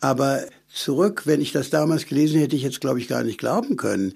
[0.00, 3.76] Aber zurück, wenn ich das damals gelesen hätte, ich jetzt glaube ich gar nicht glauben
[3.76, 4.14] können.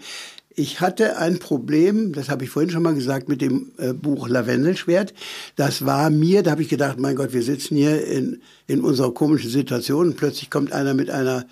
[0.56, 4.28] Ich hatte ein Problem, das habe ich vorhin schon mal gesagt, mit dem äh, Buch
[4.28, 5.14] Lavendelschwert.
[5.54, 9.14] Das war mir, da habe ich gedacht, mein Gott, wir sitzen hier in, in unserer
[9.14, 11.46] komischen Situation und plötzlich kommt einer mit einer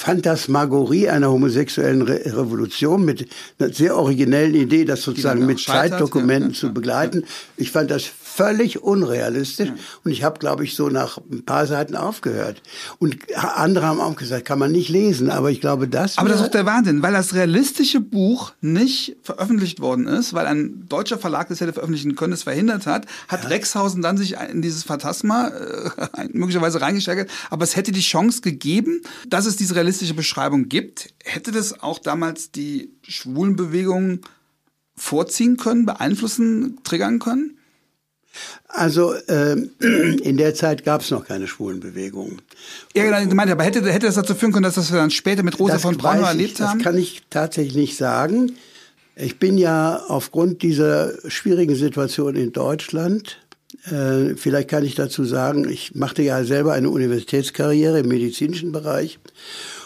[0.00, 3.28] Phantasmagorie einer homosexuellen Re Revolution mit
[3.58, 7.24] einer sehr originellen Idee, das sozusagen mit Zeitdokumenten ja, ja, zu begleiten.
[7.56, 8.04] Ich fand das
[8.38, 9.70] völlig unrealistisch
[10.04, 12.62] und ich habe, glaube ich, so nach ein paar Seiten aufgehört.
[13.00, 16.18] Und andere haben auch gesagt, kann man nicht lesen, aber ich glaube, das.
[16.18, 20.46] Aber das ist doch der Wahnsinn, weil das realistische Buch nicht veröffentlicht worden ist, weil
[20.46, 24.62] ein deutscher Verlag das hätte veröffentlichen können, es verhindert hat, hat Rexhausen dann sich in
[24.62, 27.28] dieses Phantasma äh, möglicherweise reingesteigert.
[27.50, 31.12] Aber es hätte die Chance gegeben, dass es diese realistische Beschreibung gibt.
[31.24, 34.20] Hätte das auch damals die Schwulenbewegung
[34.94, 37.57] vorziehen können, beeinflussen, triggern können?
[38.68, 39.70] Also ähm,
[40.22, 42.38] in der Zeit gab es noch keine Schwulenbewegung.
[42.94, 45.10] Ja, genau, ich meine, aber hätte, hätte das dazu führen können, dass das wir dann
[45.10, 46.78] später mit Rosa Das von Braunau weiß ich, erlebt haben?
[46.78, 48.52] Das kann ich tatsächlich nicht sagen.
[49.16, 53.38] Ich bin ja aufgrund dieser schwierigen Situation in Deutschland,
[53.86, 59.18] äh, vielleicht kann ich dazu sagen, ich machte ja selber eine Universitätskarriere im medizinischen Bereich.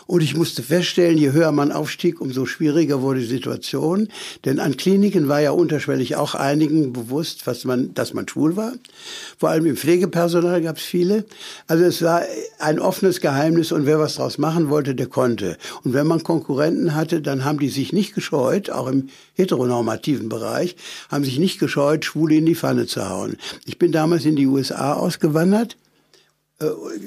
[0.06, 4.08] Und ich musste feststellen, je höher man aufstieg, umso schwieriger wurde die Situation.
[4.44, 8.72] Denn an Kliniken war ja unterschwellig auch einigen bewusst, was man, dass man schwul war.
[9.38, 11.24] Vor allem im Pflegepersonal gab es viele.
[11.66, 12.22] Also es war
[12.58, 15.56] ein offenes Geheimnis und wer was draus machen wollte, der konnte.
[15.84, 20.76] Und wenn man Konkurrenten hatte, dann haben die sich nicht gescheut, auch im heteronormativen Bereich,
[21.10, 23.36] haben sich nicht gescheut, Schwule in die Pfanne zu hauen.
[23.64, 25.76] Ich bin damals in die USA ausgewandert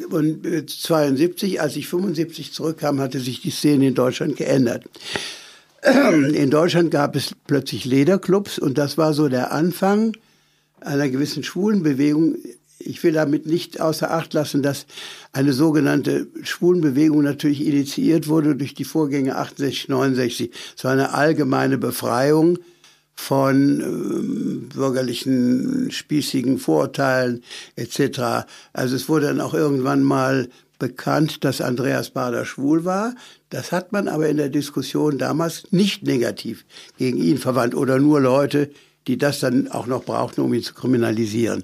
[0.10, 4.86] und 72, als ich 75 zurückkam, hatte sich die Szene in Deutschland geändert.
[5.86, 10.14] In Deutschland gab es plötzlich Lederclubs und das war so der Anfang
[10.82, 12.38] einer gewissen Schwulenbewegung.
[12.80, 14.88] Ich will damit nicht außer Acht lassen, dass
[15.32, 20.52] eine sogenannte Schwulenbewegung natürlich initiiert wurde durch die Vorgänge 68, 69.
[20.76, 22.58] Es war eine allgemeine Befreiung
[23.16, 27.44] von ähm, bürgerlichen, spießigen Vorurteilen
[27.76, 28.46] etc.
[28.74, 30.50] Also es wurde dann auch irgendwann mal
[30.80, 33.16] bekannt, dass Andreas Bader schwul war.
[33.50, 36.66] Das hat man aber in der Diskussion damals nicht negativ
[36.98, 38.70] gegen ihn verwandt oder nur Leute,
[39.08, 41.64] die das dann auch noch brauchten, um ihn zu kriminalisieren.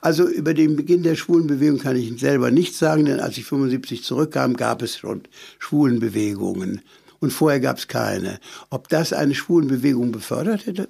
[0.00, 4.04] Also über den Beginn der Schwulenbewegung kann ich selber nichts sagen, denn als ich 75
[4.04, 5.22] zurückkam, gab es schon
[5.58, 6.82] Schwulenbewegungen.
[7.22, 8.40] Und vorher gab es keine.
[8.68, 10.88] Ob das eine Schwulenbewegung befördert hätte,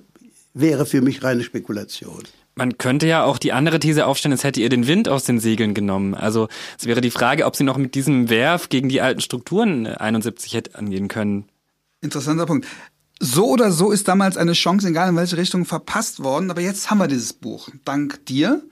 [0.55, 2.23] wäre für mich reine Spekulation.
[2.55, 5.41] Man könnte ja auch die andere These aufstellen, es hätte ihr den Wind aus den
[5.41, 6.15] Segeln genommen.
[6.15, 9.87] Also es wäre die Frage, ob sie noch mit diesem Werf gegen die alten Strukturen
[9.87, 11.45] 71 hätte angehen können.
[12.01, 12.67] Interessanter Punkt.
[13.21, 16.51] So oder so ist damals eine Chance, egal in welche Richtung, verpasst worden.
[16.51, 17.69] Aber jetzt haben wir dieses Buch.
[17.85, 18.63] Dank dir.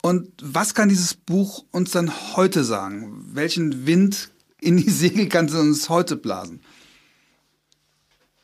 [0.00, 3.22] Und was kann dieses Buch uns dann heute sagen?
[3.34, 4.30] Welchen Wind
[4.62, 6.62] in die Segel kann sie uns heute blasen?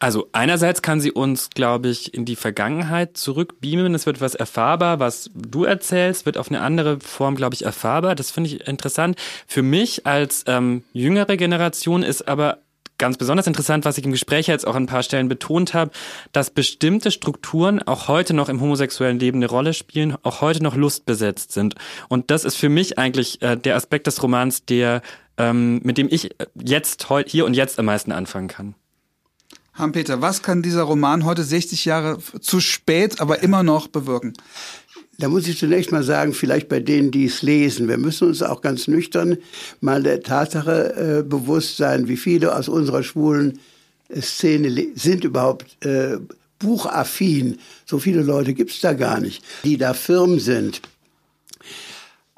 [0.02, 3.94] Also einerseits kann sie uns, glaube ich, in die Vergangenheit zurückbeamen.
[3.94, 8.16] Es wird was erfahrbar, was du erzählst, wird auf eine andere Form, glaube ich, erfahrbar.
[8.16, 9.16] Das finde ich interessant.
[9.46, 12.58] Für mich als ähm, jüngere Generation ist aber
[12.98, 15.92] ganz besonders interessant, was ich im Gespräch jetzt auch an ein paar Stellen betont habe,
[16.32, 20.74] dass bestimmte Strukturen auch heute noch im homosexuellen Leben eine Rolle spielen, auch heute noch
[20.74, 21.76] lustbesetzt sind.
[22.08, 25.00] Und das ist für mich eigentlich äh, der Aspekt des Romans, der
[25.38, 28.74] ähm, mit dem ich jetzt hier und jetzt am meisten anfangen kann.
[29.74, 34.34] Hans-Peter, was kann dieser Roman heute 60 Jahre zu spät, aber immer noch bewirken?
[35.18, 38.42] Da muss ich zunächst mal sagen, vielleicht bei denen, die es lesen, wir müssen uns
[38.42, 39.38] auch ganz nüchtern
[39.80, 43.58] mal der Tatsache äh, bewusst sein, wie viele aus unserer schwulen
[44.20, 46.18] Szene sind überhaupt äh,
[46.58, 47.58] buchaffin.
[47.86, 50.82] So viele Leute gibt's da gar nicht, die da firm sind.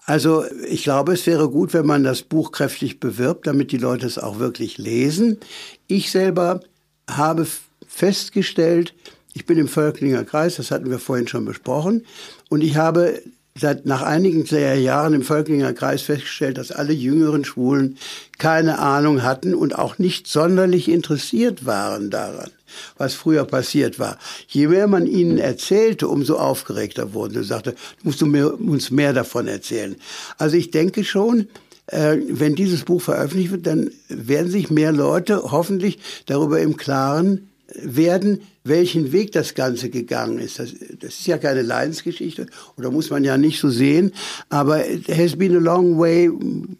[0.06, 4.06] Also ich glaube, es wäre gut, wenn man das Buch kräftig bewirbt, damit die Leute
[4.06, 5.38] es auch wirklich lesen.
[5.86, 6.60] Ich selber
[7.08, 7.46] habe
[7.86, 8.94] festgestellt,
[9.32, 12.06] ich bin im Völklinger Kreis, das hatten wir vorhin schon besprochen,
[12.48, 13.20] und ich habe
[13.56, 14.44] seit nach einigen
[14.82, 17.98] Jahren im Völklinger Kreis festgestellt, dass alle jüngeren Schwulen
[18.38, 22.50] keine Ahnung hatten und auch nicht sonderlich interessiert waren daran,
[22.98, 24.18] was früher passiert war.
[24.48, 27.34] Je mehr man ihnen erzählte, umso aufgeregter wurden.
[27.34, 29.94] Sie sagte, musst du mir, uns mehr davon erzählen.
[30.36, 31.46] Also ich denke schon,
[31.86, 37.48] äh, wenn dieses Buch veröffentlicht wird, dann werden sich mehr Leute hoffentlich darüber im Klaren
[37.74, 40.58] werden, welchen Weg das Ganze gegangen ist.
[40.58, 44.12] Das, das ist ja keine Leidensgeschichte oder muss man ja nicht so sehen,
[44.48, 46.30] aber it has been a long way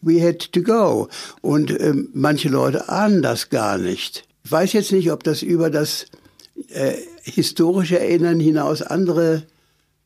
[0.02, 1.08] we had to go.
[1.40, 4.24] Und äh, manche Leute ahnen das gar nicht.
[4.44, 6.06] Ich weiß jetzt nicht, ob das über das
[6.68, 9.44] äh, historische Erinnern hinaus andere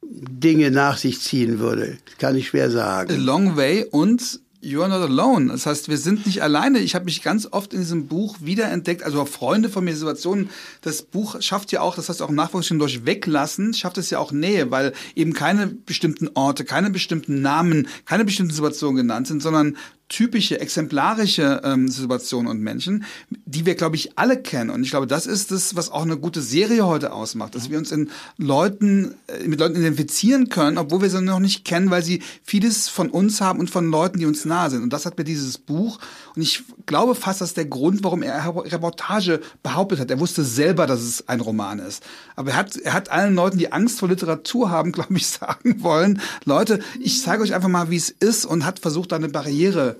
[0.02, 1.98] Dinge nach sich ziehen würde.
[2.18, 3.12] Kann ich schwer sagen.
[3.12, 5.52] A long way und You are not alone.
[5.52, 6.80] Das heißt, wir sind nicht alleine.
[6.80, 10.50] Ich habe mich ganz oft in diesem Buch wiederentdeckt, also Freunde von mir, Situationen.
[10.80, 12.34] Das Buch schafft ja auch, das heißt auch im
[12.80, 17.86] durch Weglassen, schafft es ja auch Nähe, weil eben keine bestimmten Orte, keine bestimmten Namen,
[18.04, 19.76] keine bestimmten Situationen genannt sind, sondern
[20.08, 24.70] typische, exemplarische ähm, Situationen und Menschen, die wir, glaube ich, alle kennen.
[24.70, 27.78] Und ich glaube, das ist es, was auch eine gute Serie heute ausmacht, dass wir
[27.78, 32.02] uns in Leuten, äh, mit Leuten identifizieren können, obwohl wir sie noch nicht kennen, weil
[32.02, 34.82] sie vieles von uns haben und von Leuten, die uns nahe sind.
[34.82, 35.98] Und das hat mir dieses Buch.
[36.34, 40.10] Und ich glaube fast, das ist der Grund, warum er Reportage behauptet hat.
[40.10, 42.02] Er wusste selber, dass es ein Roman ist.
[42.34, 45.82] Aber er hat, er hat allen Leuten, die Angst vor Literatur haben, glaube ich, sagen
[45.82, 49.28] wollen, Leute, ich zeige euch einfach mal, wie es ist und hat versucht, da eine
[49.28, 49.97] Barriere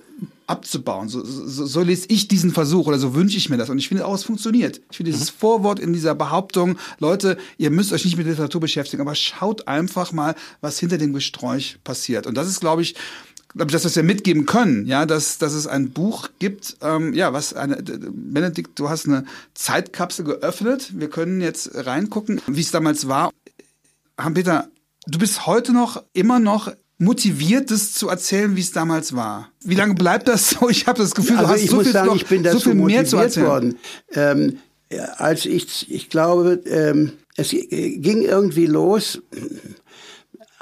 [0.49, 1.09] abzubauen.
[1.09, 3.69] So, so, so lese ich diesen Versuch oder so wünsche ich mir das.
[3.69, 4.81] Und ich finde auch, es funktioniert.
[4.89, 5.37] Ich finde dieses mhm.
[5.37, 10.11] Vorwort in dieser Behauptung, Leute, ihr müsst euch nicht mit Literatur beschäftigen, aber schaut einfach
[10.11, 12.25] mal, was hinter dem Gesträuch passiert.
[12.25, 12.95] Und das ist, glaube ich,
[13.53, 16.77] glaube ich, dass wir es ja mitgeben können, ja, dass, dass es ein Buch gibt,
[16.81, 20.91] ähm, ja, was eine, Benedikt, du hast eine Zeitkapsel geöffnet.
[20.95, 23.31] Wir können jetzt reingucken, wie es damals war.
[24.33, 24.67] Peter,
[25.07, 29.49] du bist heute noch, immer noch motiviert, das zu erzählen, wie es damals war.
[29.63, 30.69] Wie lange bleibt das so?
[30.69, 32.43] Ich habe das Gefühl, also du hast ich so muss viel, sagen, noch, ich bin
[32.43, 33.47] so viel mehr zu erzählen.
[33.47, 33.79] Worden.
[34.11, 34.57] Ähm,
[35.17, 39.21] als ich, ich glaube, ähm, es ging irgendwie los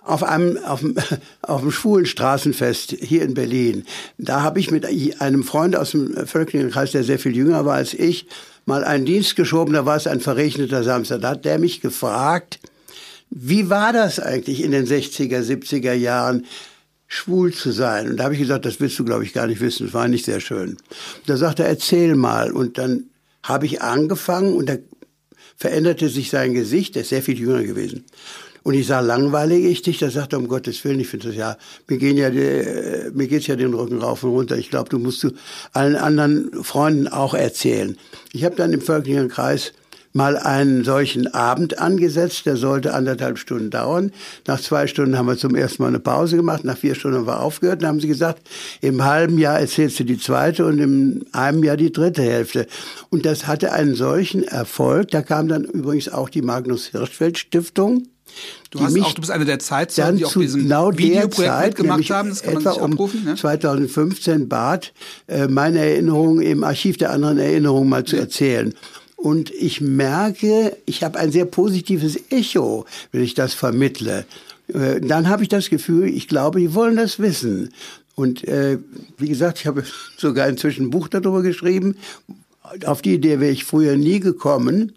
[0.03, 0.95] auf einem, auf dem,
[1.41, 3.85] auf dem schwulen Straßenfest hier in Berlin.
[4.17, 4.85] Da habe ich mit
[5.19, 8.27] einem Freund aus dem Völkerkreis, der sehr viel jünger war als ich,
[8.65, 9.73] mal einen Dienst geschoben.
[9.73, 11.21] Da war es ein verregneter Samstag.
[11.21, 12.59] Da hat der mich gefragt,
[13.29, 16.45] wie war das eigentlich in den 60er, 70er Jahren,
[17.07, 18.09] schwul zu sein?
[18.09, 19.87] Und da habe ich gesagt, das willst du, glaube ich, gar nicht wissen.
[19.87, 20.77] Das war nicht sehr schön.
[21.25, 22.51] Da sagte er, erzähl mal.
[22.51, 23.05] Und dann
[23.43, 24.77] habe ich angefangen und da
[25.55, 26.95] veränderte sich sein Gesicht.
[26.95, 28.05] Er ist sehr viel jünger gewesen.
[28.63, 29.97] Und ich sah, langweilig ich dich?
[29.97, 31.57] Da sagte er, um Gottes Willen, ich finde das ja,
[31.87, 34.57] mir gehen ja, die, äh, mir geht's ja den Rücken rauf und runter.
[34.57, 35.31] Ich glaube, du musst du
[35.71, 37.97] allen anderen Freunden auch erzählen.
[38.33, 39.71] Ich habe dann im Völklichen Kreis
[40.17, 44.11] mal einen solchen Abend angesetzt, der sollte anderthalb Stunden dauern.
[44.45, 47.27] Nach zwei Stunden haben wir zum ersten Mal eine Pause gemacht, nach vier Stunden haben
[47.27, 47.81] wir aufgehört.
[47.81, 48.41] Dann haben sie gesagt,
[48.81, 52.67] im halben Jahr erzählst du die zweite und im einem Jahr die dritte Hälfte.
[53.09, 55.11] Und das hatte einen solchen Erfolg.
[55.11, 58.07] Da kam dann übrigens auch die Magnus Hirschfeld Stiftung.
[58.71, 62.09] Du, hast auch, du bist eine der Zeitzeugen, die auch diesem genau Videoprojekt Zeit, mitgemacht
[62.09, 62.29] haben.
[62.29, 63.19] Das kann man sich abrufen.
[63.21, 63.35] Um ne?
[63.35, 64.93] 2015 bat,
[65.27, 68.73] äh, meine Erinnerungen im Archiv der anderen Erinnerungen mal zu erzählen.
[69.17, 74.25] Und ich merke, ich habe ein sehr positives Echo, wenn ich das vermittle.
[74.67, 77.73] Äh, dann habe ich das Gefühl, ich glaube, die wollen das wissen.
[78.15, 78.77] Und äh,
[79.17, 79.83] wie gesagt, ich habe
[80.17, 81.97] sogar inzwischen ein Buch darüber geschrieben.
[82.85, 84.93] Auf die Idee wäre ich früher nie gekommen.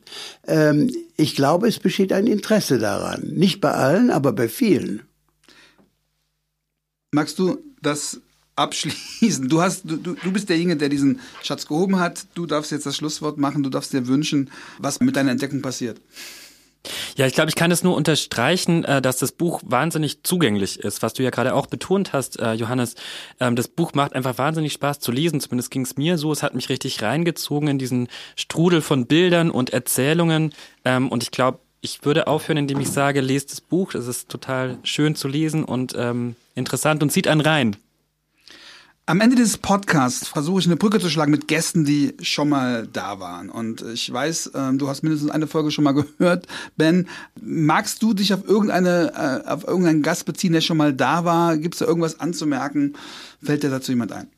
[0.46, 3.22] Ähm, ich glaube, es besteht ein Interesse daran.
[3.22, 5.02] Nicht bei allen, aber bei vielen.
[7.10, 8.20] Magst du das
[8.60, 9.48] abschließen.
[9.48, 12.26] Du hast, du, du bist derjenige, der diesen Schatz gehoben hat.
[12.34, 13.62] Du darfst jetzt das Schlusswort machen.
[13.62, 16.00] Du darfst dir wünschen, was mit deiner Entdeckung passiert.
[17.16, 21.02] Ja, ich glaube, ich kann es nur unterstreichen, äh, dass das Buch wahnsinnig zugänglich ist,
[21.02, 22.94] was du ja gerade auch betont hast, äh, Johannes.
[23.38, 26.32] Ähm, das Buch macht einfach wahnsinnig Spaß zu lesen, zumindest ging es mir so.
[26.32, 30.54] Es hat mich richtig reingezogen in diesen Strudel von Bildern und Erzählungen.
[30.84, 33.94] Ähm, und ich glaube, ich würde aufhören, indem ich sage, lest das Buch.
[33.94, 37.76] Es ist total schön zu lesen und ähm, interessant und zieht einen rein.
[39.10, 42.86] Am Ende dieses Podcasts versuche ich eine Brücke zu schlagen mit Gästen, die schon mal
[42.86, 43.50] da waren.
[43.50, 46.46] Und ich weiß, ähm, du hast mindestens eine Folge schon mal gehört.
[46.76, 47.08] Ben,
[47.42, 51.56] magst du dich auf irgendeine, äh, auf irgendeinen Gast beziehen, der schon mal da war?
[51.56, 52.94] Gibt es da irgendwas anzumerken?
[53.42, 54.28] Fällt dir dazu jemand ein?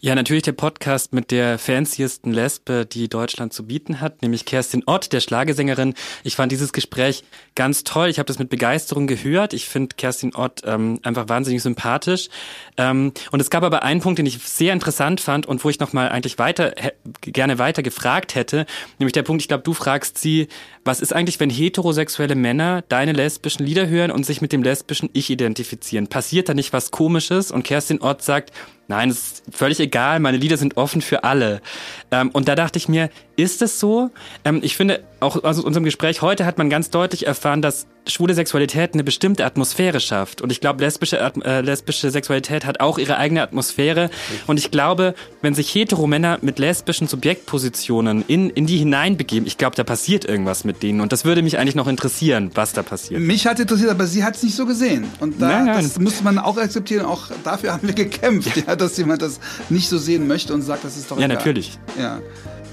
[0.00, 4.82] Ja, natürlich der Podcast mit der fanciesten Lesbe, die Deutschland zu bieten hat, nämlich Kerstin
[4.86, 5.94] Ott, der Schlagesängerin.
[6.24, 8.08] Ich fand dieses Gespräch ganz toll.
[8.08, 9.52] Ich habe das mit Begeisterung gehört.
[9.52, 12.28] Ich finde Kerstin Ott ähm, einfach wahnsinnig sympathisch.
[12.76, 15.78] Ähm, und es gab aber einen Punkt, den ich sehr interessant fand und wo ich
[15.78, 16.74] nochmal eigentlich weiter
[17.20, 18.66] gerne weiter gefragt hätte,
[18.98, 20.48] nämlich der Punkt, ich glaube, du fragst sie,
[20.84, 25.10] was ist eigentlich, wenn heterosexuelle Männer deine lesbischen Lieder hören und sich mit dem lesbischen
[25.12, 26.08] Ich identifizieren?
[26.08, 27.50] Passiert da nicht was Komisches?
[27.50, 28.52] Und Kerstin Ott sagt,
[28.88, 31.62] Nein, es ist völlig egal, meine Lieder sind offen für alle.
[32.10, 34.10] Ähm, und da dachte ich mir, ist es so?
[34.44, 38.34] Ähm, ich finde, auch aus unserem Gespräch heute hat man ganz deutlich erfahren, dass schwule
[38.34, 40.40] Sexualität eine bestimmte Atmosphäre schafft.
[40.40, 44.10] Und ich glaube, lesbische, äh, lesbische Sexualität hat auch ihre eigene Atmosphäre.
[44.46, 49.76] Und ich glaube, wenn sich Heteromänner mit lesbischen Subjektpositionen in, in die hineinbegeben, ich glaube,
[49.76, 51.00] da passiert irgendwas mit denen.
[51.00, 53.20] Und das würde mich eigentlich noch interessieren, was da passiert.
[53.20, 55.06] Mich hat interessiert, aber sie hat es nicht so gesehen.
[55.20, 55.82] Und da, nein, nein.
[55.82, 57.06] das muss man auch akzeptieren.
[57.06, 60.84] Auch dafür haben wir gekämpft, ja, dass jemand das nicht so sehen möchte und sagt,
[60.84, 61.36] das ist doch Ja, egal.
[61.36, 61.78] natürlich.
[61.98, 62.20] Ja.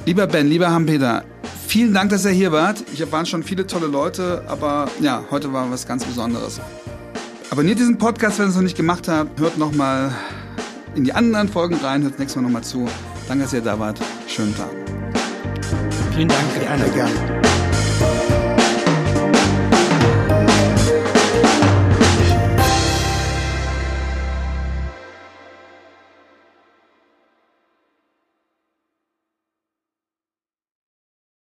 [0.06, 1.24] Lieber Ben, lieber Hampeter,
[1.68, 2.84] vielen Dank, dass ihr hier wart.
[2.94, 6.60] Hier waren schon viele tolle Leute, aber ja, heute war was ganz Besonderes.
[7.52, 9.40] Abonniert diesen Podcast, wenn ihr es noch nicht gemacht habt.
[9.40, 10.12] Hört nochmal
[10.96, 12.88] in die anderen Folgen rein, hört nächstes Mal nochmal zu.
[13.28, 14.00] Danke, dass ihr da wart.
[14.28, 14.70] Schönen Tag.
[16.16, 17.79] Vielen Dank für die Einladung.